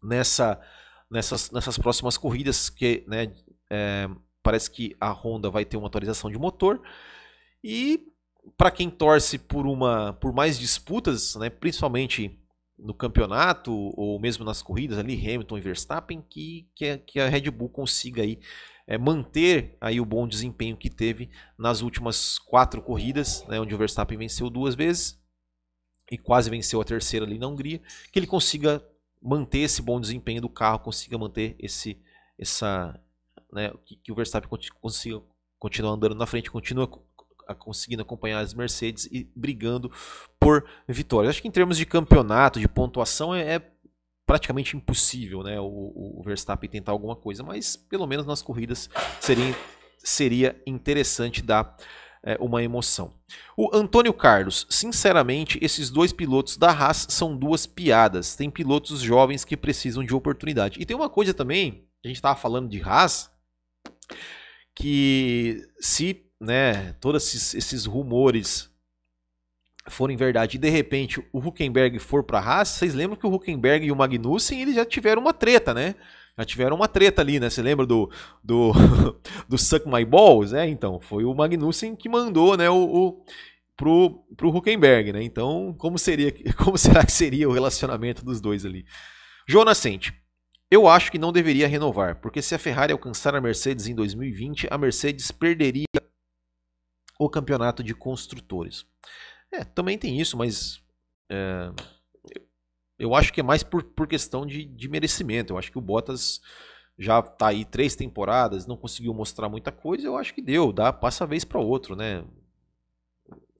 nessa, 0.02 0.60
nessas, 1.10 1.50
nessas 1.52 1.78
próximas 1.78 2.18
corridas, 2.18 2.70
que 2.70 3.04
né, 3.08 3.32
é, 3.70 4.10
parece 4.42 4.70
que 4.70 4.96
a 5.00 5.12
Honda 5.12 5.50
vai 5.50 5.64
ter 5.64 5.78
uma 5.78 5.88
atualização 5.88 6.30
de 6.30 6.38
motor. 6.38 6.82
E 7.64 8.08
para 8.58 8.70
quem 8.70 8.90
torce 8.90 9.38
por 9.38 9.66
uma 9.66 10.14
por 10.14 10.34
mais 10.34 10.60
disputas, 10.60 11.36
né, 11.36 11.50
principalmente 11.50 12.38
no 12.78 12.94
campeonato 12.94 13.72
ou 13.96 14.20
mesmo 14.20 14.44
nas 14.44 14.62
corridas 14.62 14.98
ali, 14.98 15.16
Hamilton 15.16 15.58
e 15.58 15.62
Verstappen, 15.62 16.22
que, 16.30 16.68
que, 16.76 16.90
a, 16.90 16.98
que 16.98 17.20
a 17.20 17.30
Red 17.30 17.50
Bull 17.50 17.70
consiga 17.70 18.22
aí 18.22 18.40
é, 18.86 18.98
manter 18.98 19.78
aí 19.80 20.00
o 20.00 20.06
bom 20.06 20.28
desempenho 20.28 20.78
que 20.78 20.90
teve 20.90 21.30
nas 21.58 21.82
últimas 21.82 22.38
quatro 22.38 22.82
corridas, 22.82 23.46
né, 23.48 23.60
onde 23.60 23.74
o 23.74 23.78
Verstappen 23.78 24.18
venceu 24.18 24.50
duas 24.50 24.76
vezes 24.76 25.22
e 26.12 26.18
quase 26.18 26.50
venceu 26.50 26.82
a 26.82 26.86
terceira 26.86 27.26
ali 27.26 27.40
na 27.40 27.48
Hungria, 27.48 27.82
que 28.12 28.20
ele 28.20 28.28
consiga 28.28 28.86
manter 29.22 29.60
esse 29.60 29.82
bom 29.82 30.00
desempenho 30.00 30.42
do 30.42 30.50
carro, 30.50 30.80
consiga 30.80 31.18
manter 31.18 31.56
esse 31.60 32.02
essa 32.38 33.00
né, 33.52 33.72
que, 33.86 33.96
que 33.96 34.12
o 34.12 34.16
Verstappen 34.16 34.50
consiga 34.82 35.22
continuar 35.60 35.94
andando 35.94 36.16
na 36.16 36.26
frente, 36.26 36.52
continua 36.52 36.88
conseguindo 37.60 38.02
acompanhar 38.02 38.40
as 38.40 38.54
Mercedes 38.54 39.06
e 39.06 39.30
brigando 39.36 39.92
por 40.40 40.66
vitória. 40.88 41.30
Acho 41.30 41.42
que 41.42 41.48
em 41.48 41.52
termos 41.52 41.78
de 41.78 41.86
campeonato, 41.86 42.60
de 42.60 42.68
pontuação, 42.68 43.34
é, 43.34 43.56
é 43.56 43.73
praticamente 44.34 44.76
impossível 44.76 45.44
né, 45.44 45.60
o, 45.60 45.68
o, 46.18 46.24
Verstappen 46.26 46.68
tentar 46.68 46.92
alguma 46.92 47.16
coisa, 47.16 47.44
mas 47.44 47.76
pelo 47.76 48.08
menos 48.08 48.26
nas 48.26 48.42
corridas 48.42 48.90
seria, 49.20 49.56
seria 50.00 50.60
interessante 50.66 51.44
dar 51.44 51.78
é, 52.26 52.36
uma 52.40 52.64
emoção. 52.64 53.14
O 53.56 53.70
Antônio 53.72 54.12
Carlos, 54.12 54.66
sinceramente, 54.72 55.60
esses 55.62 55.92
dois 55.92 56.12
pilotos 56.12 56.58
da 56.58 56.72
Haas 56.72 57.06
são 57.12 57.38
duas 57.38 57.68
piadas. 57.68 58.36
Tem 58.36 58.50
pilotos 58.50 59.02
jovens 59.02 59.46
que 59.46 59.56
precisam 59.56 60.04
de 60.04 60.16
oportunidade. 60.16 60.82
E 60.82 60.86
tem 60.86 60.98
uma 60.98 61.12
coisa 61.12 61.32
também, 61.32 61.88
a 62.04 62.08
gente 62.08 62.18
estava 62.18 62.36
falando 62.36 62.68
de 62.68 62.82
Haas, 62.82 63.30
que 64.76 65.62
se 65.80 66.26
né, 66.42 66.94
todos 66.94 67.28
esses, 67.28 67.54
esses 67.54 67.86
rumores 67.86 68.73
forem 69.88 70.16
verdade 70.16 70.56
e 70.58 70.60
de 70.60 70.70
repente 70.70 71.20
o 71.32 71.40
Huckenberg 71.40 72.00
for 72.00 72.24
para 72.24 72.40
a 72.40 72.42
Haas, 72.42 72.70
vocês 72.70 72.94
lembram 72.94 73.18
que 73.18 73.28
o 73.28 73.34
Huckenberg 73.34 73.86
e 73.86 73.92
o 73.92 73.96
Magnussen 73.96 74.62
eles 74.62 74.76
já 74.76 74.86
tiveram 74.86 75.22
uma 75.22 75.34
treta, 75.34 75.74
né? 75.74 75.96
já 76.38 76.46
tiveram 76.46 76.76
uma 76.76 76.88
treta 76.88 77.22
ali, 77.22 77.40
né? 77.40 77.50
Você 77.50 77.62
lembra 77.62 77.86
do, 77.86 78.12
do, 78.44 78.72
do 79.48 79.58
Suck 79.58 79.88
My 79.88 80.04
Balls? 80.04 80.54
É, 80.54 80.68
então, 80.68 81.00
foi 81.00 81.24
o 81.26 81.34
Magnussen 81.34 81.96
que 81.96 82.10
mandou, 82.10 82.58
né, 82.58 82.70
o, 82.70 82.84
o 82.84 83.26
pro, 83.78 84.26
pro 84.36 84.50
Huckenberg, 84.50 85.14
né? 85.14 85.24
Então, 85.24 85.76
como 85.78 85.98
seria, 85.98 86.34
como 86.58 86.78
será 86.78 87.06
que 87.06 87.12
seria 87.12 87.48
o 87.48 87.54
relacionamento 87.54 88.26
dos 88.26 88.42
dois 88.42 88.66
ali? 88.66 88.86
Jonas 89.48 89.78
Sente. 89.78 90.14
Eu 90.72 90.88
acho 90.88 91.12
que 91.12 91.20
não 91.20 91.32
deveria 91.32 91.68
renovar, 91.68 92.20
porque 92.20 92.42
se 92.42 92.56
a 92.56 92.60
Ferrari 92.60 92.92
alcançar 92.92 93.36
a 93.36 93.42
Mercedes 93.42 93.88
em 93.88 93.94
2020, 93.94 94.68
a 94.72 94.78
Mercedes 94.78 95.30
perderia 95.30 95.86
o 97.20 97.30
campeonato 97.30 97.84
de 97.84 97.94
construtores. 97.94 98.84
É, 99.54 99.64
também 99.64 100.00
tem 100.00 100.20
isso, 100.20 100.36
mas 100.36 100.82
é, 101.30 101.72
eu 102.98 103.14
acho 103.14 103.32
que 103.32 103.40
é 103.40 103.44
mais 103.44 103.62
por, 103.62 103.84
por 103.84 104.08
questão 104.08 104.46
de, 104.46 104.66
de 104.66 104.90
merecimento. 104.90 105.54
Eu 105.54 105.58
acho 105.60 105.72
que 105.72 105.78
o 105.78 105.82
Bottas 105.82 106.42
já 106.98 107.20
está 107.20 107.48
aí 107.48 107.64
três 107.64 107.96
temporadas, 107.96 108.66
não 108.66 108.76
conseguiu 108.76 109.14
mostrar 109.14 109.50
muita 109.50 109.72
coisa. 109.72 110.08
Eu 110.08 110.18
acho 110.18 110.34
que 110.34 110.42
deu, 110.42 110.74
dá, 110.74 110.92
passa 110.92 111.24
a 111.24 111.28
vez 111.28 111.44
para 111.44 111.60
outro, 111.60 111.96
né? 111.96 112.26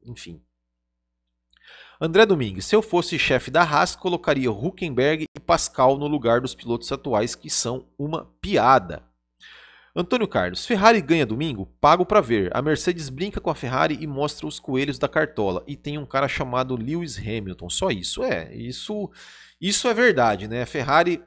Enfim. 0.04 0.42
André 2.02 2.26
Domingues, 2.26 2.66
se 2.66 2.76
eu 2.76 2.82
fosse 2.82 3.20
chefe 3.20 3.52
da 3.52 3.62
Haas, 3.62 3.96
colocaria 3.96 4.52
Huckenberg 4.52 5.26
e 5.36 5.40
Pascal 5.40 5.98
no 5.98 6.08
lugar 6.08 6.42
dos 6.42 6.56
pilotos 6.56 6.92
atuais, 6.92 7.36
que 7.36 7.50
são 7.50 7.88
uma 7.98 8.26
piada. 8.42 9.04
Antônio 9.96 10.28
Carlos, 10.28 10.66
Ferrari 10.66 11.00
ganha 11.02 11.26
domingo? 11.26 11.68
Pago 11.80 12.06
para 12.06 12.20
ver. 12.20 12.50
A 12.56 12.62
Mercedes 12.62 13.10
brinca 13.10 13.40
com 13.40 13.52
a 13.52 13.56
Ferrari 13.56 13.98
e 14.02 14.08
mostra 14.08 14.48
os 14.48 14.60
coelhos 14.60 14.98
da 14.98 15.08
cartola. 15.08 15.64
E 15.68 15.76
tem 15.76 16.00
um 16.00 16.06
cara 16.06 16.28
chamado 16.28 16.76
Lewis 16.76 17.18
Hamilton. 17.18 17.70
Só 17.70 17.92
isso. 17.92 18.24
É, 18.24 18.54
isso, 18.56 19.12
isso 19.62 19.88
é 19.88 19.94
verdade, 19.94 20.48
né? 20.48 20.64
A 20.64 20.66
Ferrari 20.66 21.22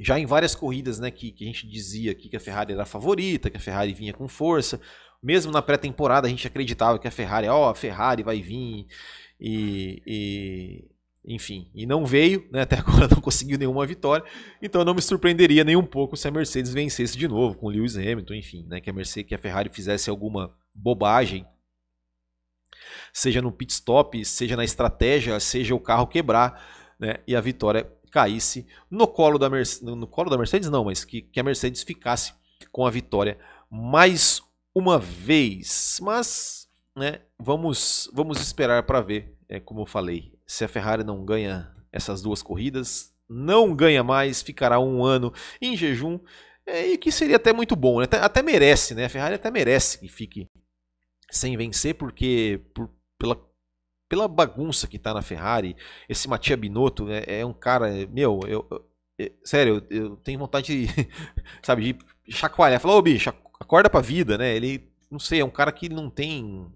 já 0.00 0.18
em 0.18 0.26
várias 0.26 0.54
corridas, 0.54 0.98
né, 0.98 1.10
que, 1.10 1.30
que 1.30 1.44
a 1.44 1.46
gente 1.46 1.66
dizia 1.66 2.10
aqui 2.10 2.28
que 2.28 2.36
a 2.36 2.40
Ferrari 2.40 2.72
era 2.72 2.82
a 2.82 2.86
favorita, 2.86 3.48
que 3.48 3.56
a 3.56 3.60
Ferrari 3.60 3.92
vinha 3.92 4.12
com 4.12 4.26
força. 4.26 4.80
Mesmo 5.22 5.52
na 5.52 5.62
pré-temporada 5.62 6.26
a 6.26 6.30
gente 6.30 6.46
acreditava 6.46 6.98
que 6.98 7.06
a 7.06 7.10
Ferrari, 7.10 7.46
ó, 7.46 7.66
oh, 7.66 7.70
a 7.70 7.74
Ferrari 7.74 8.24
vai 8.24 8.42
vir 8.42 8.88
e, 9.40 10.02
e, 10.04 10.90
enfim, 11.24 11.70
e 11.72 11.86
não 11.86 12.04
veio, 12.04 12.48
né? 12.50 12.62
Até 12.62 12.78
agora 12.80 13.08
não 13.08 13.20
conseguiu 13.20 13.58
nenhuma 13.58 13.86
vitória. 13.86 14.24
Então 14.60 14.84
não 14.84 14.94
me 14.94 15.02
surpreenderia 15.02 15.62
nem 15.62 15.76
um 15.76 15.86
pouco 15.86 16.16
se 16.16 16.26
a 16.26 16.30
Mercedes 16.30 16.72
vencesse 16.72 17.16
de 17.16 17.28
novo 17.28 17.56
com 17.56 17.68
Lewis 17.68 17.96
Hamilton, 17.96 18.34
enfim, 18.34 18.66
né? 18.66 18.80
Que 18.80 18.90
a 18.90 18.92
Mercedes, 18.92 19.28
que 19.28 19.34
a 19.34 19.38
Ferrari 19.38 19.70
fizesse 19.70 20.10
alguma 20.10 20.56
bobagem, 20.74 21.46
seja 23.12 23.40
no 23.40 23.52
pit 23.52 23.72
stop, 23.72 24.24
seja 24.24 24.56
na 24.56 24.64
estratégia, 24.64 25.38
seja 25.38 25.74
o 25.74 25.80
carro 25.80 26.08
quebrar, 26.08 26.94
né? 26.98 27.18
E 27.26 27.36
a 27.36 27.40
vitória 27.40 27.90
caísse 28.10 28.66
no 28.90 29.06
colo 29.06 29.38
da 29.38 29.48
Mercedes, 29.48 29.82
no 29.82 30.06
colo 30.06 30.28
da 30.28 30.36
Mercedes 30.36 30.68
não, 30.68 30.84
mas 30.84 31.04
que, 31.04 31.22
que 31.22 31.38
a 31.38 31.44
Mercedes 31.44 31.82
ficasse 31.84 32.34
com 32.72 32.84
a 32.84 32.90
vitória 32.90 33.38
mais 33.70 34.42
uma 34.74 34.98
vez. 34.98 35.98
Mas, 36.02 36.68
né? 36.96 37.20
Vamos, 37.38 38.10
vamos 38.12 38.40
esperar 38.40 38.82
para 38.82 39.00
ver, 39.00 39.36
é, 39.48 39.60
como 39.60 39.82
eu 39.82 39.86
falei 39.86 40.32
se 40.46 40.64
a 40.64 40.68
Ferrari 40.68 41.04
não 41.04 41.24
ganha 41.24 41.74
essas 41.92 42.22
duas 42.22 42.42
corridas, 42.42 43.12
não 43.28 43.74
ganha 43.74 44.02
mais, 44.02 44.42
ficará 44.42 44.78
um 44.78 45.04
ano 45.04 45.32
em 45.60 45.76
jejum, 45.76 46.18
é, 46.66 46.86
e 46.88 46.98
que 46.98 47.10
seria 47.10 47.36
até 47.36 47.52
muito 47.52 47.74
bom, 47.74 47.98
né? 47.98 48.04
até, 48.04 48.18
até, 48.18 48.42
merece, 48.42 48.94
né? 48.94 49.06
A 49.06 49.08
Ferrari 49.08 49.34
até 49.34 49.50
merece 49.50 49.98
que 49.98 50.08
fique 50.08 50.48
sem 51.30 51.56
vencer, 51.56 51.94
porque 51.94 52.60
por, 52.74 52.90
pela, 53.18 53.36
pela 54.08 54.28
bagunça 54.28 54.86
que 54.86 54.98
tá 54.98 55.12
na 55.12 55.22
Ferrari, 55.22 55.76
esse 56.08 56.28
Mattia 56.28 56.56
Binotto 56.56 57.10
é, 57.10 57.40
é 57.40 57.46
um 57.46 57.52
cara, 57.52 57.88
meu, 58.10 58.40
eu, 58.46 58.66
eu, 58.70 58.90
eu 59.18 59.32
sério, 59.44 59.84
eu, 59.90 60.02
eu, 60.02 60.16
tenho 60.16 60.38
vontade 60.38 60.86
de, 60.86 61.08
sabe, 61.62 61.94
de 62.26 62.32
chacoalhar, 62.32 62.80
falar, 62.80 62.94
ô 62.94 63.02
bicho, 63.02 63.30
acorda 63.60 63.90
pra 63.90 64.00
vida, 64.00 64.38
né? 64.38 64.54
Ele, 64.54 64.88
não 65.10 65.18
sei, 65.18 65.40
é 65.40 65.44
um 65.44 65.50
cara 65.50 65.72
que 65.72 65.88
não 65.88 66.08
tem 66.08 66.70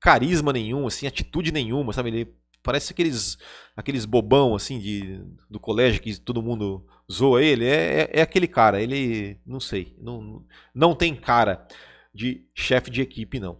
carisma 0.00 0.52
nenhum, 0.52 0.86
assim, 0.86 1.06
atitude 1.06 1.52
nenhuma, 1.52 1.92
sabe? 1.92 2.08
Ele 2.08 2.34
Parece 2.68 2.92
aqueles, 2.92 3.38
aqueles 3.74 4.04
bobão 4.04 4.54
assim 4.54 4.78
de, 4.78 5.24
do 5.48 5.58
colégio 5.58 6.02
que 6.02 6.20
todo 6.20 6.42
mundo 6.42 6.86
zoa 7.10 7.42
ele. 7.42 7.64
É, 7.64 8.02
é, 8.02 8.10
é 8.18 8.20
aquele 8.20 8.46
cara, 8.46 8.78
ele, 8.78 9.40
não 9.46 9.58
sei, 9.58 9.96
não, 9.98 10.44
não 10.74 10.94
tem 10.94 11.16
cara 11.16 11.66
de 12.12 12.46
chefe 12.54 12.90
de 12.90 13.00
equipe, 13.00 13.40
não. 13.40 13.58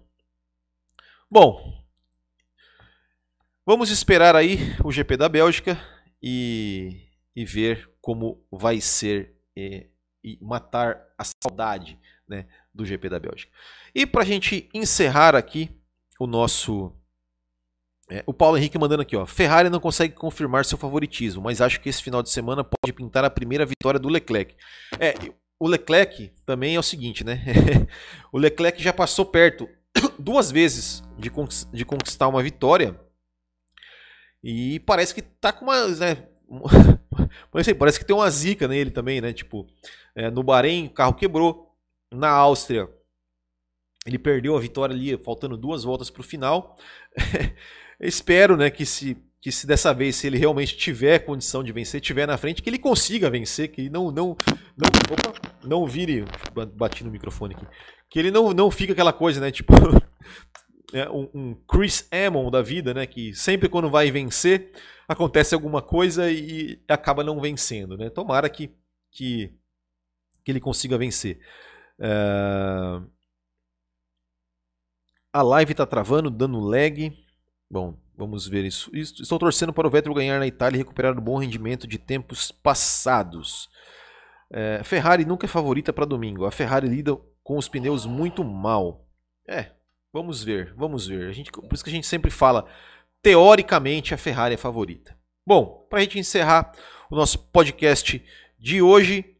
Bom, 1.31 1.83
vamos 3.65 3.89
esperar 3.89 4.37
aí 4.37 4.59
o 4.85 4.93
GP 4.93 5.17
da 5.17 5.27
Bélgica 5.27 5.81
e, 6.23 7.09
e 7.35 7.47
ver 7.47 7.91
como 8.03 8.47
vai 8.53 8.79
ser 8.79 9.35
e, 9.57 9.89
e 10.23 10.39
matar 10.43 11.03
a 11.17 11.25
saudade 11.25 11.99
né, 12.29 12.47
do 12.75 12.85
GP 12.85 13.09
da 13.09 13.19
Bélgica. 13.19 13.51
E 13.95 14.05
para 14.05 14.21
a 14.21 14.27
gente 14.27 14.69
encerrar 14.75 15.35
aqui 15.35 15.71
o 16.21 16.27
nosso 16.27 16.93
é, 18.11 18.23
o 18.27 18.33
Paulo 18.33 18.57
Henrique 18.57 18.79
mandando 18.79 19.03
aqui, 19.03 19.15
ó. 19.15 19.27
Ferrari 19.27 19.69
não 19.69 19.81
consegue 19.81 20.15
confirmar 20.15 20.65
seu 20.65 20.79
favoritismo, 20.79 21.43
mas 21.43 21.61
acho 21.61 21.81
que 21.81 21.89
esse 21.89 22.03
final 22.03 22.23
de 22.23 22.31
semana 22.31 22.65
pode 22.65 22.93
pintar 22.93 23.25
a 23.25 23.31
primeira 23.31 23.67
vitória 23.67 24.01
do 24.01 24.09
Leclerc. 24.09 24.55
É, 24.99 25.15
o 25.61 25.69
Leclerc 25.69 26.33
também 26.47 26.75
é 26.75 26.79
o 26.79 26.83
seguinte, 26.83 27.23
né? 27.23 27.43
o 28.33 28.39
Leclerc 28.39 28.83
já 28.83 28.93
passou 28.93 29.27
perto 29.27 29.69
duas 30.19 30.51
vezes 30.51 31.03
de, 31.19 31.31
de 31.73 31.85
conquistar 31.85 32.29
uma 32.29 32.43
vitória 32.43 32.99
e 34.43 34.81
parece 34.81 35.15
que 35.15 35.21
tá 35.21 35.53
com 35.53 35.67
uma, 35.67 35.87
né? 35.89 36.27
parece 37.79 37.99
que 37.99 38.07
tem 38.07 38.17
uma 38.17 38.31
zica 38.31 38.67
nele 38.67 38.91
também, 38.91 39.21
né? 39.21 39.35
Tipo, 39.35 39.67
é, 40.15 40.31
no 40.31 40.43
Bahrein 40.43 40.87
o 40.87 40.91
carro 40.91 41.13
quebrou, 41.13 41.75
na 42.11 42.31
Áustria 42.31 42.89
ele 44.07 44.19
perdeu 44.19 44.57
a 44.57 44.61
vitória 44.61 44.95
ali, 44.95 45.19
faltando 45.19 45.57
duas 45.57 45.85
voltas 45.85 46.09
para 46.09 46.21
o 46.21 46.25
final. 46.25 46.79
espero, 48.01 48.57
né, 48.57 48.71
que 48.71 48.85
se 48.87 49.17
que 49.41 49.53
se 49.53 49.69
dessa 49.69 49.95
vez, 49.95 50.17
se 50.17 50.27
ele 50.27 50.37
realmente 50.37 50.77
tiver 50.77 51.21
condição 51.21 51.63
de 51.63 51.71
vencer, 51.71 52.01
tiver 52.01 52.27
na 52.27 52.37
frente, 52.37 52.61
que 52.61 52.69
ele 52.69 52.79
consiga 52.79 53.31
vencer, 53.31 53.69
que 53.69 53.89
não 53.89 54.11
não 54.11 54.37
não, 54.77 54.89
opa, 55.13 55.41
não 55.65 55.87
vire, 55.87 56.25
bati 56.75 57.05
no 57.05 57.11
microfone 57.11 57.55
aqui, 57.55 57.67
que 58.11 58.19
ele 58.19 58.33
não 58.33 58.53
não 58.53 58.71
fica 58.71 58.93
aquela 58.93 59.13
coisa, 59.13 59.41
né, 59.41 59.53
tipo 59.53 59.73
é, 60.93 61.09
um, 61.09 61.29
um, 61.33 61.55
Chris 61.71 62.09
Amon 62.11 62.51
da 62.51 62.63
vida, 62.63 62.93
né, 62.93 63.07
que 63.07 63.33
sempre 63.33 63.69
quando 63.69 63.89
vai 63.89 64.11
vencer 64.11 64.73
acontece 65.07 65.55
alguma 65.55 65.81
coisa 65.81 66.31
e 66.31 66.83
acaba 66.89 67.25
não 67.25 67.41
vencendo, 67.41 67.97
né? 67.97 68.11
Tomara 68.11 68.51
que 68.51 68.77
que, 69.11 69.53
que 70.45 70.51
ele 70.51 70.61
consiga 70.61 70.99
vencer. 70.99 71.41
Uh... 71.99 73.09
A 75.33 75.43
live 75.43 75.75
tá 75.75 75.87
travando, 75.87 76.31
dando 76.31 76.61
lag. 76.61 77.13
Bom, 77.71 77.99
vamos 78.17 78.49
ver 78.49 78.65
isso. 78.65 78.91
Estou 78.95 79.39
torcendo 79.39 79.75
para 79.75 79.87
o 79.87 79.91
Vettel 79.91 80.15
ganhar 80.15 80.39
na 80.39 80.47
Itália 80.47 80.77
e 80.77 80.79
recuperar 80.79 81.17
o 81.17 81.21
bom 81.21 81.39
rendimento 81.39 81.87
de 81.87 81.99
tempos 81.99 82.51
passados. 82.51 83.69
É, 84.51 84.83
Ferrari 84.83 85.27
nunca 85.27 85.45
é 85.45 85.49
favorita 85.49 85.93
para 85.93 86.07
domingo. 86.07 86.47
A 86.47 86.51
Ferrari 86.51 86.89
lida 86.89 87.15
com 87.45 87.59
os 87.59 87.69
pneus 87.69 88.07
muito 88.07 88.43
mal. 88.43 89.07
É, 89.47 89.73
vamos 90.11 90.43
ver, 90.43 90.73
vamos 90.75 91.07
ver. 91.07 91.29
A 91.29 91.33
gente, 91.33 91.53
por 91.53 91.73
isso 91.73 91.85
que 91.85 91.91
a 91.91 91.93
gente 91.93 92.07
sempre 92.07 92.31
fala, 92.31 92.67
teoricamente 93.21 94.15
a 94.15 94.19
Ferrari 94.19 94.55
é 94.55 94.59
favorita. 94.59 95.15
Bom, 95.47 95.87
para 95.91 95.99
a 95.99 96.03
gente 96.03 96.19
encerrar 96.19 96.73
o 97.11 97.17
nosso 97.17 97.39
podcast 97.51 98.25
de 98.59 98.81
hoje, 98.81 99.37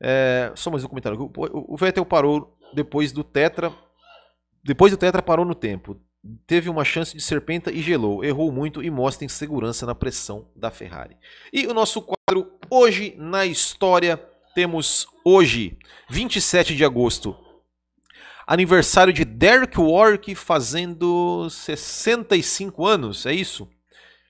é, 0.00 0.50
só 0.56 0.72
mais 0.72 0.82
um 0.82 0.88
comentário. 0.88 1.20
O, 1.20 1.74
o 1.74 1.76
Vettel 1.76 2.04
parou 2.04 2.58
depois 2.74 3.12
do 3.12 3.22
Tetra. 3.22 3.72
Depois 4.64 4.92
do 4.92 4.98
Tetra 4.98 5.22
parou 5.22 5.44
no 5.44 5.54
tempo 5.54 5.96
teve 6.46 6.68
uma 6.68 6.84
chance 6.84 7.16
de 7.16 7.22
serpenta 7.22 7.72
e 7.72 7.80
gelou, 7.80 8.24
errou 8.24 8.52
muito 8.52 8.82
e 8.82 8.90
mostra 8.90 9.24
insegurança 9.24 9.86
na 9.86 9.94
pressão 9.94 10.48
da 10.54 10.70
Ferrari. 10.70 11.16
E 11.52 11.66
o 11.66 11.74
nosso 11.74 12.02
quadro 12.02 12.52
hoje 12.68 13.14
na 13.18 13.46
história 13.46 14.16
temos 14.54 15.06
hoje, 15.24 15.78
27 16.10 16.74
de 16.74 16.84
agosto, 16.84 17.36
aniversário 18.46 19.12
de 19.12 19.24
Derek 19.24 19.78
Warwick 19.78 20.34
fazendo 20.34 21.48
65 21.48 22.86
anos, 22.86 23.24
é 23.26 23.32
isso? 23.32 23.68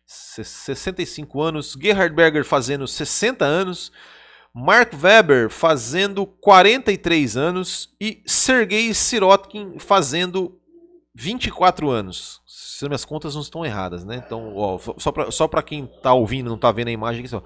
65 0.07 1.41
anos, 1.41 1.77
Gerhard 1.81 2.15
Berger 2.15 2.45
fazendo 2.45 2.87
60 2.87 3.45
anos, 3.45 3.93
Mark 4.53 4.93
Webber 5.01 5.49
fazendo 5.49 6.27
43 6.27 7.37
anos 7.37 7.95
e 8.01 8.21
Sergei 8.27 8.93
Sirotkin 8.93 9.79
fazendo 9.79 10.60
24 11.21 11.91
anos. 11.91 12.41
Se 12.47 12.87
minhas 12.87 13.05
contas 13.05 13.35
não 13.35 13.43
estão 13.43 13.65
erradas, 13.65 14.07
né? 14.07 14.23
Então, 14.25 14.57
ó, 14.57 14.79
só 14.97 15.13
para 15.13 15.31
só 15.31 15.47
quem 15.61 15.85
está 15.85 16.15
ouvindo 16.15 16.49
não 16.49 16.57
está 16.57 16.73
vendo 16.73 16.89
a 16.89 16.93
imagem 16.93 17.23
aqui, 17.23 17.37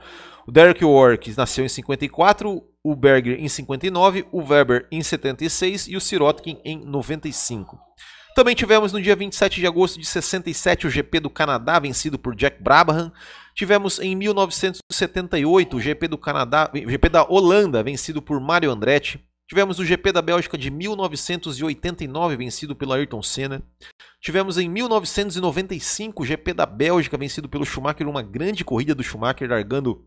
O 0.46 0.52
Derek 0.52 0.84
Warwick 0.84 1.34
nasceu 1.37 1.64
em 1.64 1.68
54, 1.68 2.62
o 2.84 2.94
Berger 2.94 3.40
em 3.40 3.48
59, 3.48 4.26
o 4.30 4.42
Weber 4.44 4.87
em 4.92 5.02
76 5.02 5.88
e 5.88 5.96
o 5.96 6.00
Sirotkin 6.00 6.60
em 6.64 6.84
95. 6.84 7.76
Também 8.37 8.54
tivemos 8.54 8.92
no 8.92 9.02
dia 9.02 9.16
27 9.16 9.60
de 9.60 9.66
agosto 9.66 9.98
de 9.98 10.06
67 10.06 10.87
o 10.87 10.90
GP 10.90 11.20
do 11.20 11.30
Canadá, 11.30 11.78
vencido 11.80 12.16
por 12.16 12.34
Jack 12.37 12.62
Brabham. 12.62 13.12
Tivemos 13.54 13.98
em 13.98 14.14
1978 14.14 15.76
o 15.76 15.80
GP 15.80 16.08
do 16.08 16.18
Canadá, 16.18 16.70
GP 16.72 17.08
da 17.08 17.24
Holanda, 17.28 17.82
vencido 17.82 18.22
por 18.22 18.40
Mario 18.40 18.70
Andretti. 18.70 19.24
Tivemos 19.46 19.78
o 19.78 19.85
GP 19.85 20.11
da 20.11 20.22
Bélgica 20.22 20.57
de 20.57 20.70
1989, 20.70 22.37
vencido 22.37 22.74
pelo 22.74 22.94
Ayrton 22.94 23.22
Senna. 23.22 23.62
Tivemos 24.20 24.57
em 24.57 24.68
1995 24.68 26.22
o 26.22 26.26
GP 26.26 26.54
da 26.54 26.64
Bélgica, 26.64 27.18
vencido 27.18 27.48
pelo 27.48 27.66
Schumacher, 27.66 28.09
uma 28.09 28.22
grande 28.22 28.64
corrida 28.64 28.94
do 28.94 29.02
Schumacher, 29.02 29.48
largando 29.48 30.07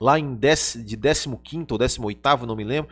lá 0.00 0.18
em 0.18 0.34
dec, 0.34 0.78
de 0.82 0.96
15 0.96 1.66
ou 1.70 1.78
18, 1.78 2.46
não 2.46 2.56
me 2.56 2.64
lembro. 2.64 2.90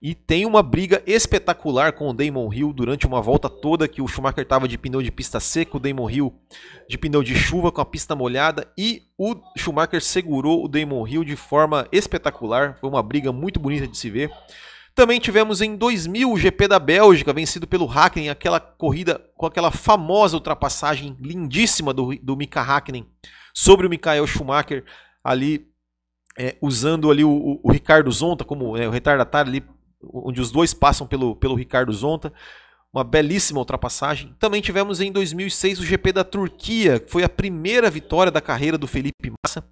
E 0.00 0.14
tem 0.14 0.44
uma 0.44 0.62
briga 0.62 1.02
espetacular 1.06 1.92
com 1.92 2.08
o 2.08 2.12
Damon 2.12 2.52
Hill 2.52 2.72
durante 2.72 3.06
uma 3.06 3.20
volta 3.20 3.48
toda 3.48 3.88
que 3.88 4.02
o 4.02 4.06
Schumacher 4.06 4.42
estava 4.42 4.68
de 4.68 4.76
pneu 4.76 5.02
de 5.02 5.10
pista 5.10 5.40
seca, 5.40 5.76
o 5.76 5.80
Damon 5.80 6.08
Hill 6.08 6.34
de 6.88 6.98
pneu 6.98 7.22
de 7.22 7.34
chuva 7.34 7.72
com 7.72 7.80
a 7.80 7.84
pista 7.84 8.14
molhada 8.14 8.70
e 8.78 9.04
o 9.18 9.34
Schumacher 9.56 10.02
segurou 10.02 10.64
o 10.64 10.68
Damon 10.68 11.08
Hill 11.08 11.24
de 11.24 11.34
forma 11.34 11.88
espetacular. 11.90 12.76
Foi 12.78 12.88
uma 12.90 13.02
briga 13.02 13.32
muito 13.32 13.58
bonita 13.58 13.88
de 13.88 13.96
se 13.96 14.10
ver. 14.10 14.30
Também 14.96 15.20
tivemos 15.20 15.60
em 15.60 15.76
2000 15.76 16.32
o 16.32 16.38
GP 16.38 16.68
da 16.68 16.78
Bélgica, 16.78 17.30
vencido 17.30 17.66
pelo 17.66 17.86
Hakkinen, 17.86 18.30
aquela 18.30 18.58
corrida 18.58 19.22
com 19.36 19.44
aquela 19.44 19.70
famosa 19.70 20.38
ultrapassagem 20.38 21.14
lindíssima 21.20 21.92
do, 21.92 22.16
do 22.16 22.34
Mika 22.34 22.62
Hakkinen 22.62 23.06
sobre 23.52 23.86
o 23.86 23.90
Michael 23.90 24.26
Schumacher, 24.26 24.86
ali 25.22 25.68
é, 26.38 26.56
usando 26.62 27.10
ali 27.10 27.22
o, 27.22 27.60
o, 27.62 27.70
Ricardo 27.70 28.10
Zonta 28.10 28.42
como 28.42 28.74
é, 28.74 28.88
o 28.88 28.90
retardatário 28.90 29.50
ali, 29.50 29.62
onde 30.02 30.40
os 30.40 30.50
dois 30.50 30.72
passam 30.72 31.06
pelo, 31.06 31.36
pelo 31.36 31.54
Ricardo 31.54 31.92
Zonta. 31.92 32.32
Uma 32.90 33.04
belíssima 33.04 33.58
ultrapassagem. 33.58 34.34
Também 34.38 34.62
tivemos 34.62 35.02
em 35.02 35.12
2006 35.12 35.78
o 35.78 35.84
GP 35.84 36.12
da 36.12 36.24
Turquia, 36.24 37.00
que 37.00 37.10
foi 37.10 37.22
a 37.22 37.28
primeira 37.28 37.90
vitória 37.90 38.32
da 38.32 38.40
carreira 38.40 38.78
do 38.78 38.86
Felipe 38.86 39.30
Massa. 39.44 39.62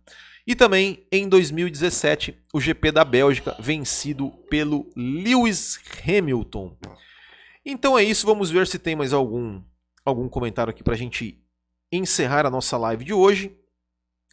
E 0.47 0.55
também 0.55 1.07
em 1.11 1.29
2017, 1.29 2.39
o 2.53 2.61
GP 2.61 2.93
da 2.93 3.05
Bélgica, 3.05 3.57
vencido 3.59 4.31
pelo 4.51 4.91
Lewis 4.95 5.79
Hamilton. 6.07 6.77
Então 7.65 7.99
é 7.99 8.05
isso, 8.05 8.27
vamos 8.27 8.51
ver 8.51 8.67
se 8.67 8.79
tem 8.79 8.95
mais 8.95 9.15
algum, 9.15 9.63
algum 10.05 10.29
comentário 10.29 10.71
aqui 10.71 10.83
para 10.83 10.95
a 10.95 10.99
gente 10.99 11.43
encerrar 11.91 12.45
a 12.45 12.51
nossa 12.51 12.77
live 12.77 13.05
de 13.05 13.15
hoje. 13.15 13.57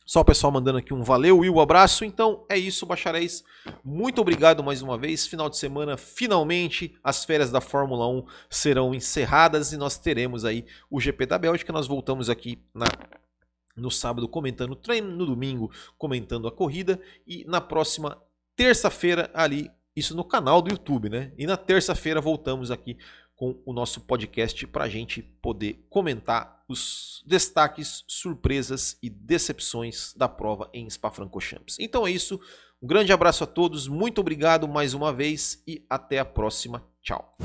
Só 0.05 0.19
o 0.19 0.25
pessoal 0.25 0.51
mandando 0.51 0.79
aqui 0.79 0.93
um 0.93 1.03
valeu 1.03 1.45
e 1.45 1.49
um 1.49 1.61
abraço. 1.61 2.03
Então 2.03 2.45
é 2.49 2.57
isso, 2.57 2.85
bacharéis. 2.85 3.45
Muito 3.81 4.19
obrigado 4.19 4.61
mais 4.61 4.81
uma 4.81 4.97
vez. 4.97 5.25
Final 5.25 5.49
de 5.49 5.57
semana, 5.57 5.95
finalmente, 5.95 6.97
as 7.01 7.23
férias 7.23 7.49
da 7.49 7.61
Fórmula 7.61 8.05
1 8.09 8.25
serão 8.49 8.93
encerradas 8.93 9.71
e 9.71 9.77
nós 9.77 9.97
teremos 9.97 10.43
aí 10.43 10.65
o 10.89 10.99
GP 10.99 11.25
da 11.27 11.37
Bélgica. 11.37 11.71
Nós 11.71 11.87
voltamos 11.87 12.29
aqui 12.29 12.61
na 12.73 12.87
no 13.75 13.91
sábado 13.91 14.27
comentando 14.27 14.71
o 14.71 14.75
treino, 14.75 15.11
no 15.11 15.25
domingo 15.25 15.71
comentando 15.97 16.47
a 16.47 16.51
corrida 16.51 16.99
e 17.25 17.45
na 17.45 17.61
próxima 17.61 18.21
terça-feira 18.55 19.29
ali, 19.33 19.71
isso 19.95 20.15
no 20.15 20.23
canal 20.23 20.61
do 20.61 20.71
YouTube, 20.71 21.09
né? 21.09 21.31
E 21.37 21.45
na 21.45 21.57
terça-feira 21.57 22.21
voltamos 22.21 22.71
aqui 22.71 22.97
com 23.35 23.59
o 23.65 23.73
nosso 23.73 24.01
podcast 24.01 24.67
para 24.67 24.83
a 24.83 24.89
gente 24.89 25.21
poder 25.21 25.85
comentar 25.89 26.63
os 26.69 27.23
destaques, 27.25 28.03
surpresas 28.07 28.97
e 29.01 29.09
decepções 29.09 30.13
da 30.15 30.29
prova 30.29 30.69
em 30.71 30.87
Spa-Francorchamps. 30.87 31.77
Então 31.79 32.05
é 32.05 32.11
isso. 32.11 32.39
Um 32.81 32.87
grande 32.87 33.11
abraço 33.11 33.43
a 33.43 33.47
todos, 33.47 33.87
muito 33.87 34.21
obrigado 34.21 34.67
mais 34.67 34.93
uma 34.93 35.11
vez 35.11 35.61
e 35.67 35.85
até 35.89 36.19
a 36.19 36.25
próxima. 36.25 36.83
Tchau. 37.01 37.35